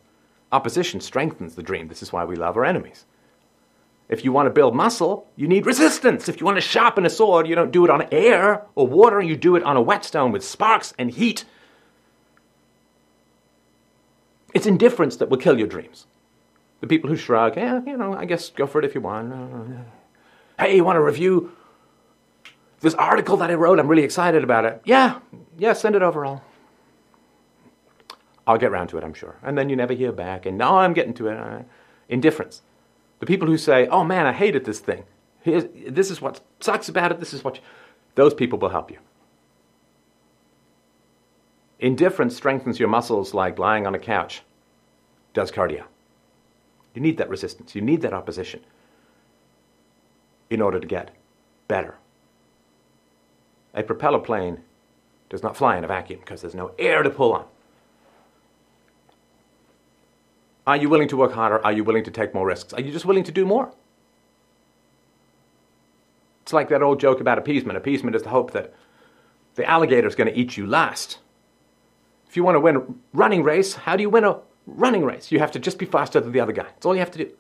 Opposition 0.52 1.00
strengthens 1.00 1.56
the 1.56 1.64
dream. 1.64 1.88
This 1.88 2.04
is 2.04 2.12
why 2.12 2.26
we 2.26 2.36
love 2.36 2.58
our 2.58 2.66
enemies. 2.66 3.06
If 4.14 4.24
you 4.24 4.32
want 4.32 4.46
to 4.46 4.52
build 4.52 4.76
muscle, 4.76 5.28
you 5.36 5.48
need 5.48 5.66
resistance. 5.66 6.30
If 6.30 6.40
you 6.40 6.46
want 6.46 6.58
to 6.58 6.62
sharpen 6.62 7.04
a 7.04 7.10
sword, 7.10 7.48
you 7.48 7.56
don't 7.56 7.72
do 7.72 7.84
it 7.84 7.90
on 7.90 8.08
air 8.12 8.64
or 8.76 8.86
water, 8.86 9.20
you 9.20 9.36
do 9.36 9.56
it 9.56 9.64
on 9.64 9.76
a 9.76 9.82
whetstone 9.82 10.32
with 10.32 10.46
sparks 10.46 10.94
and 11.00 11.10
heat. 11.10 11.46
It's 14.54 14.68
indifference 14.68 15.16
that 15.16 15.30
will 15.30 15.40
kill 15.40 15.58
your 15.58 15.66
dreams. 15.68 16.06
The 16.80 16.86
people 16.86 17.10
who 17.10 17.16
shrug, 17.16 17.58
yeah, 17.58 17.82
you 17.88 17.98
know, 17.98 18.14
I 18.14 18.26
guess 18.26 18.52
go 18.52 18.68
for 18.68 18.78
it 18.78 18.86
if 18.86 18.94
you 18.94 19.02
want. 19.02 19.34
Hey, 20.60 20.76
you 20.76 20.84
want 20.84 20.98
to 20.98 21.02
review 21.02 21.52
this 22.82 22.94
article 22.94 23.36
that 23.38 23.50
I 23.50 23.56
wrote? 23.56 23.80
I'm 23.80 23.88
really 23.88 24.04
excited 24.04 24.44
about 24.44 24.64
it. 24.66 24.80
Yeah, 24.86 25.22
yeah, 25.58 25.74
send 25.74 25.96
it 25.96 26.04
over. 26.04 26.24
I'll, 26.24 26.44
I'll 28.46 28.60
get 28.60 28.70
round 28.70 28.90
to 28.90 29.00
it, 29.00 29.04
I'm 29.04 29.16
sure. 29.16 29.38
And 29.42 29.58
then 29.58 29.70
you 29.70 29.76
never 29.76 29.94
hear 29.94 30.12
back. 30.12 30.46
And 30.46 30.56
now 30.56 30.78
I'm 30.78 30.94
getting 30.94 31.16
to 31.16 31.30
it. 31.30 31.38
Uh, 31.38 31.64
indifference. 32.10 32.62
The 33.24 33.28
people 33.28 33.48
who 33.48 33.58
say, 33.58 33.88
oh 33.88 34.04
man, 34.04 34.26
I 34.26 34.34
hated 34.34 34.66
this 34.66 34.82
thing. 34.82 35.06
Here's, 35.40 35.64
this 35.88 36.12
is 36.12 36.22
what 36.22 36.42
sucks 36.60 36.90
about 36.90 37.10
it. 37.10 37.22
This 37.22 37.34
is 37.34 37.42
what. 37.42 37.56
You, 37.56 37.62
those 38.16 38.34
people 38.34 38.60
will 38.60 38.68
help 38.68 38.92
you. 38.92 38.98
Indifference 41.80 42.36
strengthens 42.36 42.82
your 42.82 42.90
muscles 42.90 43.34
like 43.34 43.58
lying 43.58 43.88
on 43.88 43.96
a 43.96 43.98
couch 43.98 44.42
does 45.34 45.54
cardio. 45.54 45.86
You 46.94 47.02
need 47.02 47.16
that 47.16 47.30
resistance. 47.30 47.74
You 47.76 47.82
need 47.82 48.02
that 48.02 48.12
opposition 48.12 48.60
in 50.50 50.62
order 50.62 50.82
to 50.82 50.86
get 50.86 51.12
better. 51.70 51.96
A 53.74 53.84
propeller 53.84 54.20
plane 54.20 54.64
does 55.30 55.42
not 55.42 55.56
fly 55.56 55.78
in 55.78 55.86
a 55.86 55.88
vacuum 55.88 56.20
because 56.20 56.42
there's 56.42 56.56
no 56.56 56.74
air 56.78 57.04
to 57.04 57.10
pull 57.10 57.32
on. 57.32 57.46
Are 60.66 60.78
you 60.78 60.90
willing 60.90 61.10
to 61.10 61.18
work 61.18 61.34
harder? 61.34 61.64
Are 61.66 61.74
you 61.74 61.84
willing 61.84 62.04
to 62.06 62.12
take 62.12 62.34
more 62.34 62.48
risks? 62.48 62.74
Are 62.74 62.82
you 62.82 62.92
just 62.92 63.06
willing 63.06 63.24
to 63.26 63.32
do 63.32 63.46
more? 63.46 63.74
It's 66.44 66.54
like 66.54 66.70
that 66.70 66.82
old 66.82 67.00
joke 67.00 67.20
about 67.20 67.38
appeasement. 67.38 67.78
Appeasement 67.78 68.16
is 68.16 68.24
the 68.24 68.30
hope 68.30 68.52
that 68.52 68.74
the 69.56 69.66
alligator 69.70 70.08
is 70.08 70.16
going 70.16 70.32
to 70.32 70.38
eat 70.38 70.58
you 70.58 70.66
last. 70.66 71.20
If 72.28 72.38
you 72.38 72.44
want 72.44 72.56
to 72.56 72.60
win 72.60 72.76
a 72.78 72.84
running 73.14 73.44
race, 73.44 73.76
how 73.76 73.96
do 73.96 74.02
you 74.02 74.10
win 74.10 74.24
a 74.24 74.40
running 74.66 75.06
race? 75.06 75.32
You 75.32 75.40
have 75.40 75.52
to 75.52 75.60
just 75.60 75.78
be 75.78 75.86
faster 75.86 76.20
than 76.20 76.32
the 76.32 76.40
other 76.40 76.52
guy. 76.52 76.64
That's 76.64 76.86
all 76.86 76.96
you 76.96 77.00
have 77.00 77.12
to 77.12 77.26
do. 77.26 77.32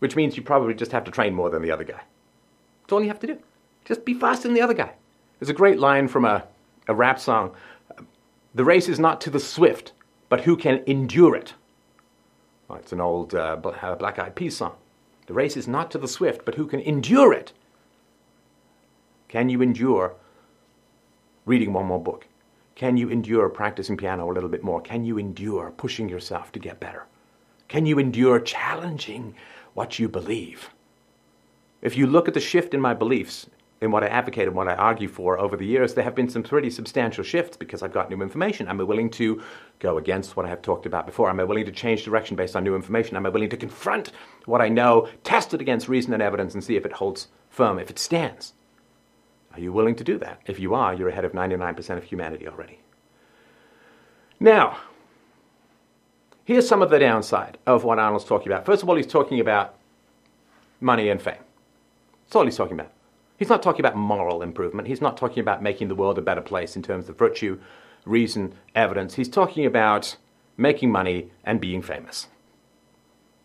Which 0.00 0.16
means 0.16 0.36
you 0.36 0.42
probably 0.42 0.74
just 0.74 0.92
have 0.92 1.04
to 1.04 1.10
train 1.10 1.34
more 1.34 1.50
than 1.50 1.62
the 1.62 1.70
other 1.70 1.84
guy. 1.84 2.00
That's 2.82 2.92
all 2.92 3.00
you 3.00 3.08
have 3.08 3.20
to 3.20 3.26
do. 3.26 3.38
Just 3.84 4.04
be 4.04 4.14
faster 4.14 4.48
than 4.48 4.54
the 4.54 4.62
other 4.62 4.74
guy. 4.74 4.92
There's 5.38 5.50
a 5.50 5.54
great 5.54 5.78
line 5.78 6.08
from 6.08 6.24
a, 6.24 6.44
a 6.88 6.94
rap 6.94 7.20
song 7.20 7.54
The 8.54 8.64
race 8.64 8.88
is 8.88 8.98
not 8.98 9.20
to 9.22 9.30
the 9.30 9.40
swift, 9.40 9.92
but 10.28 10.42
who 10.42 10.56
can 10.56 10.82
endure 10.86 11.34
it. 11.34 11.54
It's 12.76 12.92
an 12.92 13.00
old 13.00 13.34
uh, 13.34 13.58
uh, 13.62 13.94
Black 13.96 14.18
Eyed 14.18 14.34
Peas 14.34 14.56
song. 14.56 14.74
The 15.26 15.34
race 15.34 15.56
is 15.56 15.66
not 15.66 15.90
to 15.90 15.98
the 15.98 16.08
swift, 16.08 16.44
but 16.44 16.54
who 16.54 16.66
can 16.66 16.80
endure 16.80 17.32
it? 17.32 17.52
Can 19.28 19.48
you 19.48 19.62
endure 19.62 20.14
reading 21.46 21.72
one 21.72 21.86
more 21.86 22.02
book? 22.02 22.26
Can 22.74 22.96
you 22.96 23.08
endure 23.08 23.48
practicing 23.48 23.96
piano 23.96 24.30
a 24.30 24.32
little 24.32 24.48
bit 24.48 24.64
more? 24.64 24.80
Can 24.80 25.04
you 25.04 25.18
endure 25.18 25.72
pushing 25.76 26.08
yourself 26.08 26.52
to 26.52 26.58
get 26.58 26.80
better? 26.80 27.06
Can 27.68 27.86
you 27.86 27.98
endure 27.98 28.40
challenging 28.40 29.34
what 29.74 29.98
you 29.98 30.08
believe? 30.08 30.70
If 31.82 31.96
you 31.96 32.06
look 32.06 32.28
at 32.28 32.34
the 32.34 32.40
shift 32.40 32.74
in 32.74 32.80
my 32.80 32.94
beliefs, 32.94 33.46
in 33.84 33.90
what 33.90 34.02
I 34.02 34.08
advocate 34.08 34.48
and 34.48 34.56
what 34.56 34.66
I 34.66 34.74
argue 34.74 35.08
for 35.08 35.38
over 35.38 35.56
the 35.56 35.66
years, 35.66 35.94
there 35.94 36.04
have 36.04 36.14
been 36.14 36.28
some 36.28 36.42
pretty 36.42 36.70
substantial 36.70 37.22
shifts 37.22 37.56
because 37.56 37.82
I've 37.82 37.92
got 37.92 38.10
new 38.10 38.22
information. 38.22 38.66
Am 38.66 38.80
I 38.80 38.84
willing 38.84 39.10
to 39.10 39.42
go 39.78 39.98
against 39.98 40.36
what 40.36 40.46
I 40.46 40.48
have 40.48 40.62
talked 40.62 40.86
about 40.86 41.06
before? 41.06 41.28
Am 41.28 41.38
I 41.38 41.44
willing 41.44 41.66
to 41.66 41.72
change 41.72 42.04
direction 42.04 42.34
based 42.34 42.56
on 42.56 42.64
new 42.64 42.74
information? 42.74 43.16
Am 43.16 43.26
I 43.26 43.28
willing 43.28 43.50
to 43.50 43.56
confront 43.56 44.10
what 44.46 44.60
I 44.60 44.68
know, 44.68 45.08
test 45.22 45.54
it 45.54 45.60
against 45.60 45.88
reason 45.88 46.12
and 46.12 46.22
evidence, 46.22 46.54
and 46.54 46.64
see 46.64 46.76
if 46.76 46.86
it 46.86 46.92
holds 46.92 47.28
firm, 47.50 47.78
if 47.78 47.90
it 47.90 47.98
stands? 47.98 48.54
Are 49.52 49.60
you 49.60 49.72
willing 49.72 49.94
to 49.96 50.04
do 50.04 50.18
that? 50.18 50.40
If 50.46 50.58
you 50.58 50.74
are, 50.74 50.94
you're 50.94 51.10
ahead 51.10 51.24
of 51.24 51.32
99% 51.32 51.96
of 51.96 52.04
humanity 52.04 52.48
already. 52.48 52.80
Now, 54.40 54.78
here's 56.44 56.68
some 56.68 56.82
of 56.82 56.90
the 56.90 56.98
downside 56.98 57.58
of 57.66 57.84
what 57.84 57.98
Arnold's 57.98 58.24
talking 58.24 58.50
about. 58.50 58.66
First 58.66 58.82
of 58.82 58.88
all, 58.88 58.96
he's 58.96 59.06
talking 59.06 59.40
about 59.40 59.76
money 60.80 61.08
and 61.08 61.22
fame. 61.22 61.36
That's 62.24 62.36
all 62.36 62.44
he's 62.44 62.56
talking 62.56 62.74
about. 62.80 62.90
He's 63.36 63.48
not 63.48 63.62
talking 63.62 63.80
about 63.80 63.96
moral 63.96 64.42
improvement. 64.42 64.88
He's 64.88 65.00
not 65.00 65.16
talking 65.16 65.40
about 65.40 65.62
making 65.62 65.88
the 65.88 65.94
world 65.94 66.18
a 66.18 66.22
better 66.22 66.40
place 66.40 66.76
in 66.76 66.82
terms 66.82 67.08
of 67.08 67.18
virtue, 67.18 67.58
reason, 68.04 68.54
evidence. 68.74 69.14
He's 69.14 69.28
talking 69.28 69.66
about 69.66 70.16
making 70.56 70.92
money 70.92 71.30
and 71.42 71.60
being 71.60 71.82
famous. 71.82 72.28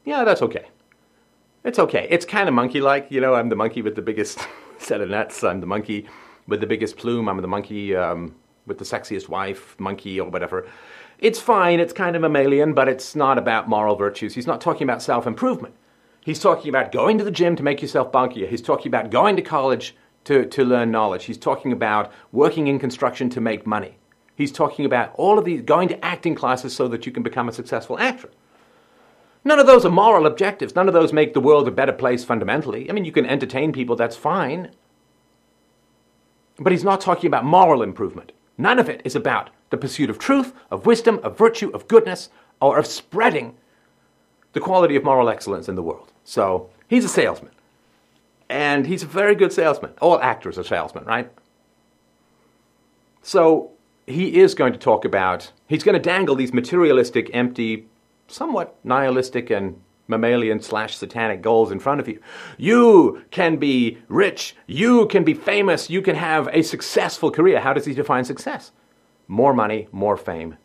Yeah, 0.06 0.24
that's 0.24 0.42
okay. 0.42 0.68
It's 1.64 1.80
okay. 1.80 2.08
It's 2.10 2.26
kind 2.26 2.48
of 2.48 2.56
monkey 2.56 2.82
like. 2.82 3.08
You 3.10 3.20
know, 3.20 3.34
I'm 3.36 3.50
the 3.50 3.56
monkey 3.56 3.82
with 3.82 3.96
the 3.96 4.02
biggest 4.02 4.40
set 4.78 5.02
of 5.02 5.10
nuts. 5.10 5.44
I'm 5.44 5.60
the 5.60 5.68
monkey 5.68 6.08
with 6.48 6.62
the 6.62 6.68
biggest 6.68 6.98
plume. 6.98 7.28
I'm 7.28 7.42
the 7.42 7.48
monkey 7.48 7.96
um, 7.96 8.36
with 8.66 8.78
the 8.78 8.86
sexiest 8.86 9.28
wife, 9.28 9.76
monkey, 9.80 10.20
or 10.20 10.30
whatever. 10.30 10.68
It's 11.18 11.40
fine. 11.40 11.80
It's 11.80 11.92
kind 11.92 12.16
of 12.16 12.22
mammalian, 12.22 12.74
but 12.74 12.88
it's 12.88 13.16
not 13.16 13.38
about 13.38 13.68
moral 13.68 13.96
virtues. 13.96 14.36
He's 14.36 14.48
not 14.48 14.62
talking 14.62 14.84
about 14.84 15.02
self 15.02 15.28
improvement. 15.28 15.76
He's 16.22 16.40
talking 16.40 16.70
about 16.70 16.92
going 16.92 17.18
to 17.18 17.24
the 17.24 17.32
gym 17.32 17.56
to 17.56 17.64
make 17.64 17.82
yourself 17.82 18.12
bulkier. 18.12 18.48
He's 18.48 18.62
talking 18.62 18.90
about 18.90 19.10
going 19.10 19.36
to 19.36 19.42
college 19.42 19.96
to, 20.26 20.46
to 20.46 20.66
learn 20.66 20.92
knowledge. 20.92 21.26
He's 21.26 21.38
talking 21.38 21.72
about 21.72 22.12
working 22.32 22.68
in 22.68 22.80
construction 22.80 23.30
to 23.32 23.42
make 23.42 23.66
money. 23.66 23.98
He's 24.36 24.52
talking 24.52 24.86
about 24.86 25.14
all 25.16 25.38
of 25.38 25.46
these, 25.46 25.62
going 25.62 25.90
to 25.90 26.06
acting 26.06 26.36
classes 26.36 26.76
so 26.76 26.88
that 26.90 27.06
you 27.06 27.12
can 27.12 27.24
become 27.24 27.50
a 27.50 27.54
successful 27.54 28.00
actor. 28.00 28.30
None 29.44 29.60
of 29.60 29.68
those 29.68 29.86
are 29.86 29.90
moral 29.90 30.26
objectives. 30.26 30.76
None 30.76 30.88
of 30.88 30.94
those 30.94 31.14
make 31.14 31.34
the 31.34 31.40
world 31.40 31.68
a 31.68 31.72
better 31.72 31.94
place 31.94 32.24
fundamentally. 32.24 32.90
I 32.90 32.94
mean, 32.94 33.06
you 33.06 33.12
can 33.12 33.26
entertain 33.26 33.72
people, 33.72 33.96
that's 33.96 34.16
fine. 34.16 34.72
But 36.58 36.72
he's 36.72 36.84
not 36.84 37.02
talking 37.02 37.28
about 37.28 37.46
moral 37.46 37.82
improvement. 37.82 38.34
None 38.58 38.80
of 38.80 38.90
it 38.90 39.02
is 39.06 39.16
about 39.16 39.50
the 39.70 39.78
pursuit 39.78 40.10
of 40.10 40.20
truth, 40.20 40.54
of 40.70 40.86
wisdom, 40.86 41.20
of 41.24 41.38
virtue, 41.38 41.70
of 41.74 41.88
goodness, 41.88 42.30
or 42.62 42.78
of 42.78 42.86
spreading 42.86 43.56
the 44.54 44.60
quality 44.60 44.96
of 44.96 45.04
moral 45.04 45.30
excellence 45.30 45.70
in 45.70 45.76
the 45.76 45.84
world. 45.84 46.12
So 46.24 46.70
he's 46.88 47.06
a 47.06 47.10
salesman. 47.10 47.52
And 48.50 48.88
he's 48.88 49.04
a 49.04 49.08
very 49.08 49.36
good 49.36 49.54
salesman. 49.54 49.92
All 50.02 50.20
actors 50.22 50.58
are 50.58 50.64
salesmen, 50.64 51.06
right? 51.06 51.32
So 53.22 53.72
he 54.08 54.40
is 54.40 54.56
going 54.56 54.74
to 54.74 54.80
talk 54.80 55.06
about, 55.06 55.52
he's 55.68 55.84
going 55.84 55.94
to 55.94 56.02
dangle 56.02 56.36
these 56.36 56.52
materialistic, 56.52 57.30
empty, 57.34 57.86
somewhat 58.28 58.76
nihilistic 58.84 59.52
and 59.52 59.80
mammalian 60.08 60.60
slash 60.60 60.98
satanic 60.98 61.42
goals 61.42 61.72
in 61.72 61.80
front 61.80 62.02
of 62.02 62.08
you. 62.08 62.20
You 62.58 63.24
can 63.30 63.58
be 63.58 64.00
rich. 64.08 64.56
You 64.66 65.06
can 65.06 65.24
be 65.24 65.36
famous. 65.36 65.90
You 65.90 66.02
can 66.02 66.16
have 66.16 66.50
a 66.52 66.64
successful 66.64 67.30
career. 67.30 67.60
How 67.60 67.74
does 67.74 67.86
he 67.86 67.94
define 67.94 68.26
success? 68.26 68.72
More 69.28 69.54
money, 69.54 69.88
more 69.92 70.18
fame, 70.18 70.58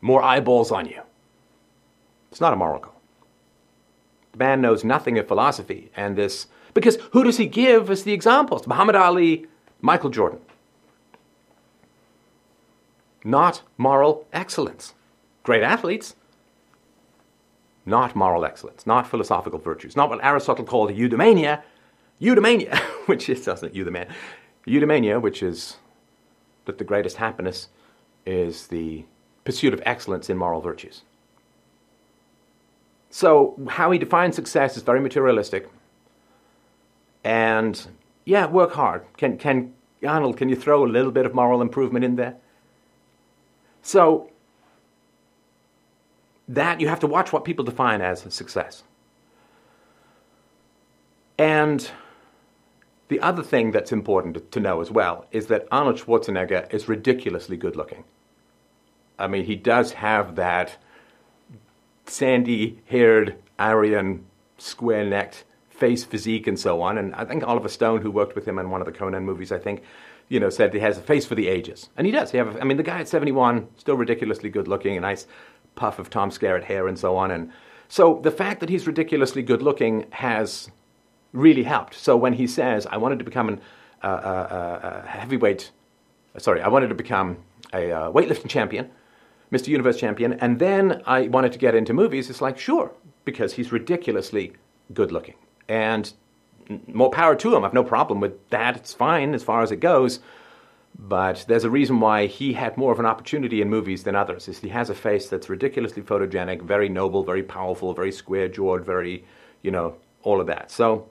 more 0.00 0.22
eyeballs 0.22 0.70
on 0.70 0.86
you. 0.86 1.02
It's 2.34 2.40
not 2.40 2.52
a 2.52 2.56
moral. 2.56 2.92
The 4.32 4.38
man 4.38 4.60
knows 4.60 4.82
nothing 4.82 5.20
of 5.20 5.28
philosophy 5.28 5.92
and 5.94 6.16
this, 6.16 6.48
because 6.74 6.98
who 7.12 7.22
does 7.22 7.36
he 7.36 7.46
give 7.46 7.88
as 7.90 8.02
the 8.02 8.12
examples? 8.12 8.66
Muhammad 8.66 8.96
Ali, 8.96 9.46
Michael 9.80 10.10
Jordan. 10.10 10.40
Not 13.22 13.62
moral 13.78 14.26
excellence. 14.32 14.94
Great 15.44 15.62
athletes, 15.62 16.16
not 17.86 18.16
moral 18.16 18.44
excellence, 18.44 18.84
not 18.84 19.08
philosophical 19.08 19.60
virtues, 19.60 19.94
not 19.94 20.10
what 20.10 20.18
Aristotle 20.24 20.64
called 20.64 20.90
eudaimonia, 20.90 21.62
eudaimonia, 22.20 22.76
which 23.06 23.28
is 23.28 23.44
doesn't 23.44 23.74
eudaimonia, 23.74 24.10
eudaimonia, 24.66 25.22
which 25.22 25.40
is 25.40 25.76
that 26.64 26.78
the 26.78 26.84
greatest 26.84 27.18
happiness 27.18 27.68
is 28.26 28.66
the 28.66 29.04
pursuit 29.44 29.72
of 29.72 29.80
excellence 29.86 30.28
in 30.28 30.36
moral 30.36 30.60
virtues. 30.60 31.02
So, 33.14 33.54
how 33.68 33.92
he 33.92 33.98
defines 34.00 34.34
success 34.34 34.76
is 34.76 34.82
very 34.82 35.00
materialistic. 35.00 35.70
And 37.22 37.80
yeah, 38.24 38.46
work 38.46 38.72
hard. 38.72 39.04
Can, 39.16 39.38
can 39.38 39.72
Arnold, 40.04 40.36
can 40.36 40.48
you 40.48 40.56
throw 40.56 40.84
a 40.84 40.88
little 40.88 41.12
bit 41.12 41.24
of 41.24 41.32
moral 41.32 41.62
improvement 41.62 42.04
in 42.04 42.16
there? 42.16 42.34
So, 43.82 44.32
that 46.48 46.80
you 46.80 46.88
have 46.88 46.98
to 46.98 47.06
watch 47.06 47.32
what 47.32 47.44
people 47.44 47.64
define 47.64 48.00
as 48.00 48.26
success. 48.34 48.82
And 51.38 51.88
the 53.06 53.20
other 53.20 53.44
thing 53.44 53.70
that's 53.70 53.92
important 53.92 54.50
to 54.50 54.58
know 54.58 54.80
as 54.80 54.90
well 54.90 55.26
is 55.30 55.46
that 55.46 55.68
Arnold 55.70 56.00
Schwarzenegger 56.00 56.74
is 56.74 56.88
ridiculously 56.88 57.56
good 57.56 57.76
looking. 57.76 58.02
I 59.20 59.28
mean, 59.28 59.44
he 59.44 59.54
does 59.54 59.92
have 59.92 60.34
that 60.34 60.78
sandy 62.06 62.82
haired, 62.86 63.36
Aryan, 63.58 64.24
square 64.58 65.04
necked 65.04 65.44
face 65.68 66.04
physique 66.04 66.46
and 66.46 66.58
so 66.58 66.80
on. 66.82 66.98
And 66.98 67.14
I 67.14 67.24
think 67.24 67.42
Oliver 67.42 67.68
Stone, 67.68 68.02
who 68.02 68.10
worked 68.10 68.34
with 68.34 68.46
him 68.46 68.58
in 68.58 68.70
one 68.70 68.80
of 68.80 68.86
the 68.86 68.92
Conan 68.92 69.24
movies, 69.24 69.50
I 69.50 69.58
think, 69.58 69.82
you 70.28 70.38
know, 70.38 70.48
said 70.48 70.72
he 70.72 70.80
has 70.80 70.96
a 70.96 71.02
face 71.02 71.26
for 71.26 71.34
the 71.34 71.48
ages. 71.48 71.90
And 71.96 72.06
he 72.06 72.12
does. 72.12 72.30
He 72.30 72.38
have, 72.38 72.56
I 72.60 72.64
mean, 72.64 72.76
the 72.76 72.82
guy 72.82 73.00
at 73.00 73.08
71, 73.08 73.68
still 73.76 73.96
ridiculously 73.96 74.50
good 74.50 74.68
looking, 74.68 74.96
a 74.96 75.00
nice 75.00 75.26
puff 75.74 75.98
of 75.98 76.10
Tom 76.10 76.30
Skerritt 76.30 76.64
hair 76.64 76.86
and 76.86 76.98
so 76.98 77.16
on. 77.16 77.30
And 77.30 77.50
so 77.88 78.20
the 78.22 78.30
fact 78.30 78.60
that 78.60 78.68
he's 78.68 78.86
ridiculously 78.86 79.42
good 79.42 79.62
looking 79.62 80.06
has 80.10 80.70
really 81.32 81.64
helped. 81.64 81.94
So 81.94 82.16
when 82.16 82.34
he 82.34 82.46
says, 82.46 82.86
I 82.86 82.96
wanted 82.96 83.18
to 83.18 83.24
become 83.24 83.60
a 84.02 84.06
uh, 84.06 84.08
uh, 84.08 84.86
uh, 84.86 85.06
heavyweight, 85.06 85.72
sorry, 86.38 86.62
I 86.62 86.68
wanted 86.68 86.88
to 86.88 86.94
become 86.94 87.38
a 87.72 87.90
uh, 87.90 88.12
weightlifting 88.12 88.48
champion, 88.48 88.90
Mr. 89.52 89.68
Universe 89.68 89.98
champion, 89.98 90.34
and 90.34 90.58
then 90.58 91.02
I 91.06 91.28
wanted 91.28 91.52
to 91.52 91.58
get 91.58 91.74
into 91.74 91.92
movies, 91.92 92.30
it's 92.30 92.40
like, 92.40 92.58
sure, 92.58 92.92
because 93.24 93.54
he's 93.54 93.72
ridiculously 93.72 94.52
good 94.92 95.12
looking. 95.12 95.34
And 95.68 96.12
more 96.86 97.10
power 97.10 97.34
to 97.36 97.54
him. 97.54 97.64
I've 97.64 97.74
no 97.74 97.84
problem 97.84 98.20
with 98.20 98.48
that. 98.50 98.76
It's 98.76 98.94
fine 98.94 99.34
as 99.34 99.42
far 99.42 99.62
as 99.62 99.70
it 99.70 99.80
goes. 99.80 100.20
But 100.98 101.44
there's 101.48 101.64
a 101.64 101.70
reason 101.70 102.00
why 102.00 102.26
he 102.26 102.52
had 102.52 102.76
more 102.76 102.92
of 102.92 103.00
an 103.00 103.06
opportunity 103.06 103.60
in 103.60 103.68
movies 103.68 104.04
than 104.04 104.14
others. 104.14 104.48
Is 104.48 104.60
he 104.60 104.68
has 104.68 104.90
a 104.90 104.94
face 104.94 105.28
that's 105.28 105.48
ridiculously 105.48 106.02
photogenic, 106.02 106.62
very 106.62 106.88
noble, 106.88 107.24
very 107.24 107.42
powerful, 107.42 107.92
very 107.94 108.12
square-jawed, 108.12 108.84
very, 108.84 109.24
you 109.62 109.70
know, 109.70 109.96
all 110.22 110.40
of 110.40 110.46
that. 110.46 110.70
So 110.70 111.08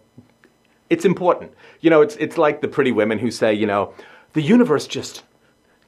it's 0.90 1.04
important. 1.06 1.54
You 1.82 1.90
know, 1.90 2.02
it's 2.02 2.16
it's 2.16 2.38
like 2.38 2.62
the 2.62 2.68
pretty 2.68 2.92
women 2.92 3.20
who 3.20 3.30
say, 3.30 3.54
you 3.54 3.68
know, 3.68 3.94
the 4.34 4.42
universe 4.42 4.88
just 4.88 5.24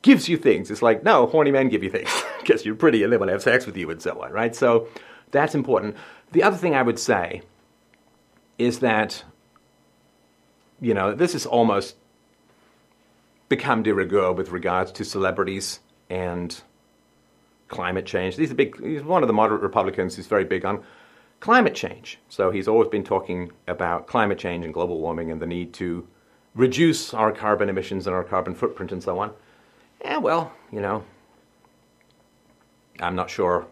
gives 0.06 0.30
you 0.30 0.38
things. 0.38 0.70
It's 0.70 0.84
like, 0.84 1.04
no, 1.04 1.26
horny 1.26 1.50
men 1.50 1.68
give 1.68 1.84
you 1.84 1.90
things 1.90 2.12
because 2.40 2.64
you're 2.64 2.76
pretty 2.76 3.02
and 3.02 3.12
they 3.12 3.18
want 3.18 3.30
to 3.30 3.34
have 3.34 3.42
sex 3.42 3.66
with 3.66 3.76
you 3.76 3.90
and 3.90 4.00
so 4.00 4.22
on, 4.22 4.32
right? 4.32 4.56
So 4.56 4.88
that's 5.32 5.56
important. 5.56 5.96
The 6.32 6.44
other 6.44 6.58
thing 6.58 6.76
I 6.76 6.84
would 6.84 7.00
say 7.00 7.42
is 8.60 8.80
that, 8.80 9.24
you 10.80 10.94
know, 10.94 11.16
this 11.16 11.34
is 11.34 11.48
almost 11.48 11.96
become 13.50 13.82
de 13.82 13.96
rigueur 13.96 14.32
with 14.32 14.52
regards 14.52 14.92
to 14.92 15.04
celebrities 15.04 15.80
and 16.08 16.62
climate 17.68 18.06
change. 18.06 18.36
He's 18.36 18.52
a 18.52 18.56
big. 18.56 18.80
He's 18.84 19.02
one 19.02 19.24
of 19.24 19.28
the 19.28 19.34
moderate 19.34 19.62
Republicans 19.62 20.16
who's 20.16 20.28
very 20.28 20.46
big 20.46 20.66
on 20.66 20.84
climate 21.40 21.74
change. 21.74 22.20
So 22.30 22.52
he's 22.52 22.68
always 22.68 22.90
been 22.90 23.04
talking 23.04 23.52
about 23.68 24.06
climate 24.06 24.38
change 24.38 24.66
and 24.66 24.74
global 24.74 25.00
warming 25.00 25.32
and 25.32 25.42
the 25.42 25.48
need 25.48 25.74
to 25.74 26.08
reduce 26.54 27.12
our 27.12 27.32
carbon 27.32 27.70
emissions 27.70 28.06
and 28.06 28.16
our 28.16 28.24
carbon 28.24 28.54
footprint 28.54 28.92
and 28.92 29.02
so 29.02 29.18
on. 29.18 29.34
And 30.02 30.24
well, 30.24 30.54
you 30.72 30.82
know, 30.82 31.04
I'm 33.00 33.16
not 33.16 33.30
sure 33.30 33.68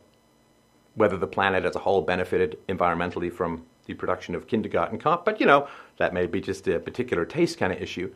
whether 0.96 1.18
the 1.18 1.28
planet 1.28 1.66
as 1.66 1.76
a 1.76 1.80
whole 1.80 2.02
benefited 2.02 2.58
environmentally 2.68 3.32
from 3.32 3.66
the 3.86 3.94
production 3.94 4.36
of 4.36 4.48
kindergarten 4.48 4.98
cop, 4.98 5.26
but 5.26 5.40
you 5.40 5.46
know, 5.46 5.68
that 5.98 6.14
may 6.14 6.26
be 6.26 6.40
just 6.40 6.68
a 6.68 6.80
particular 6.80 7.26
taste 7.26 7.58
kind 7.58 7.74
of 7.74 7.82
issue. 7.82 8.14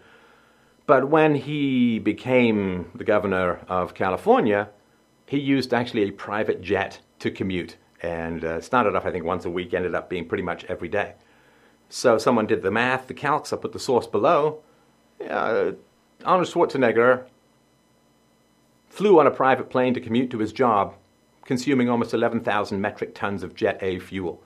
But 0.86 1.10
when 1.10 1.36
he 1.36 2.00
became 2.00 2.90
the 2.96 3.04
governor 3.04 3.60
of 3.68 3.94
California, 3.94 4.70
he 5.26 5.38
used 5.38 5.74
actually 5.74 6.04
a 6.04 6.12
private 6.12 6.62
jet 6.62 7.00
to 7.20 7.30
commute 7.30 7.76
and 8.02 8.46
uh, 8.46 8.62
started 8.62 8.96
off, 8.96 9.06
I 9.06 9.12
think, 9.12 9.26
once 9.26 9.44
a 9.44 9.50
week, 9.50 9.74
ended 9.74 9.96
up 9.96 10.10
being 10.10 10.28
pretty 10.28 10.44
much 10.44 10.64
every 10.66 10.88
day. 10.88 11.16
So 11.90 12.18
someone 12.18 12.48
did 12.48 12.62
the 12.62 12.72
math, 12.72 13.08
the 13.08 13.14
calcs, 13.14 13.52
I 13.52 13.58
put 13.58 13.74
the 13.74 13.80
source 13.80 14.08
below. 14.08 14.62
Uh, 15.22 15.72
Arnold 16.24 16.48
Schwarzenegger 16.48 17.26
flew 18.98 19.20
on 19.20 19.28
a 19.28 19.32
private 19.32 19.70
plane 19.70 19.94
to 19.94 20.02
commute 20.02 20.32
to 20.32 20.40
his 20.40 20.52
job, 20.52 20.96
consuming 21.46 21.88
almost 21.88 22.16
11,000 22.16 22.82
metric 22.82 23.14
tons 23.14 23.44
of 23.44 23.54
Jet 23.54 23.78
A 23.80 24.00
fuel. 24.00 24.42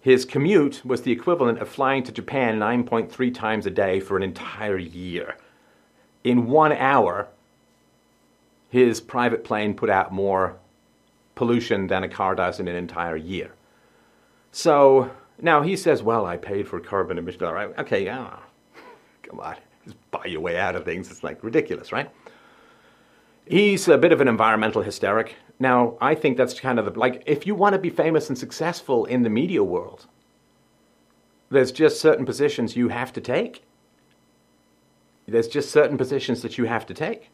His 0.00 0.24
commute 0.24 0.80
was 0.82 1.02
the 1.02 1.12
equivalent 1.12 1.58
of 1.58 1.68
flying 1.68 2.02
to 2.04 2.12
Japan 2.12 2.58
9.3 2.58 3.34
times 3.34 3.66
a 3.66 3.70
day 3.70 4.00
for 4.00 4.16
an 4.16 4.22
entire 4.22 4.78
year. 4.78 5.36
In 6.24 6.46
one 6.46 6.72
hour, 6.72 7.28
his 8.70 9.02
private 9.02 9.44
plane 9.44 9.74
put 9.74 9.90
out 9.90 10.10
more 10.10 10.56
pollution 11.34 11.88
than 11.88 12.02
a 12.02 12.08
car 12.08 12.34
does 12.34 12.58
in 12.58 12.66
an 12.66 12.76
entire 12.76 13.16
year. 13.16 13.52
So 14.52 15.10
now 15.38 15.60
he 15.60 15.76
says, 15.76 16.02
well, 16.02 16.24
I 16.24 16.38
paid 16.38 16.66
for 16.66 16.80
carbon 16.80 17.18
emissions. 17.18 17.42
All 17.42 17.52
right, 17.52 17.78
okay, 17.78 18.06
yeah. 18.06 18.38
come 19.22 19.38
on, 19.40 19.56
just 19.84 19.96
buy 20.10 20.24
your 20.24 20.40
way 20.40 20.56
out 20.56 20.76
of 20.76 20.86
things. 20.86 21.10
It's 21.10 21.22
like 21.22 21.44
ridiculous, 21.44 21.92
right? 21.92 22.10
He's 23.46 23.88
a 23.88 23.98
bit 23.98 24.12
of 24.12 24.20
an 24.20 24.28
environmental 24.28 24.82
hysteric. 24.82 25.36
Now, 25.58 25.96
I 26.00 26.14
think 26.14 26.36
that's 26.36 26.58
kind 26.58 26.78
of 26.78 26.86
the, 26.86 26.98
like, 26.98 27.22
if 27.26 27.46
you 27.46 27.54
want 27.54 27.74
to 27.74 27.78
be 27.78 27.90
famous 27.90 28.28
and 28.28 28.38
successful 28.38 29.04
in 29.04 29.22
the 29.22 29.30
media 29.30 29.62
world, 29.62 30.06
there's 31.50 31.70
just 31.70 32.00
certain 32.00 32.24
positions 32.24 32.74
you 32.76 32.88
have 32.88 33.12
to 33.12 33.20
take. 33.20 33.64
There's 35.26 35.48
just 35.48 35.70
certain 35.70 35.96
positions 35.96 36.42
that 36.42 36.58
you 36.58 36.64
have 36.64 36.86
to 36.86 36.94
take. 36.94 37.30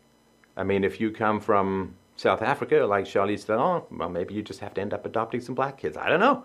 I 0.57 0.65
mean, 0.65 0.85
if 0.85 1.01
you 1.01 1.11
come 1.11 1.41
from 1.41 1.97
South 2.17 2.43
Africa, 2.43 2.85
like 2.87 3.05
Charlize 3.05 3.45
Theron, 3.45 3.83
well, 3.91 4.09
maybe 4.09 4.35
you 4.35 4.43
just 4.43 4.61
have 4.61 4.75
to 4.75 4.81
end 4.81 4.93
up 4.93 5.07
adopting 5.07 5.41
some 5.41 5.55
black 5.55 5.79
kids. 5.79 5.97
I 5.97 6.09
don't 6.09 6.21
know. 6.21 6.45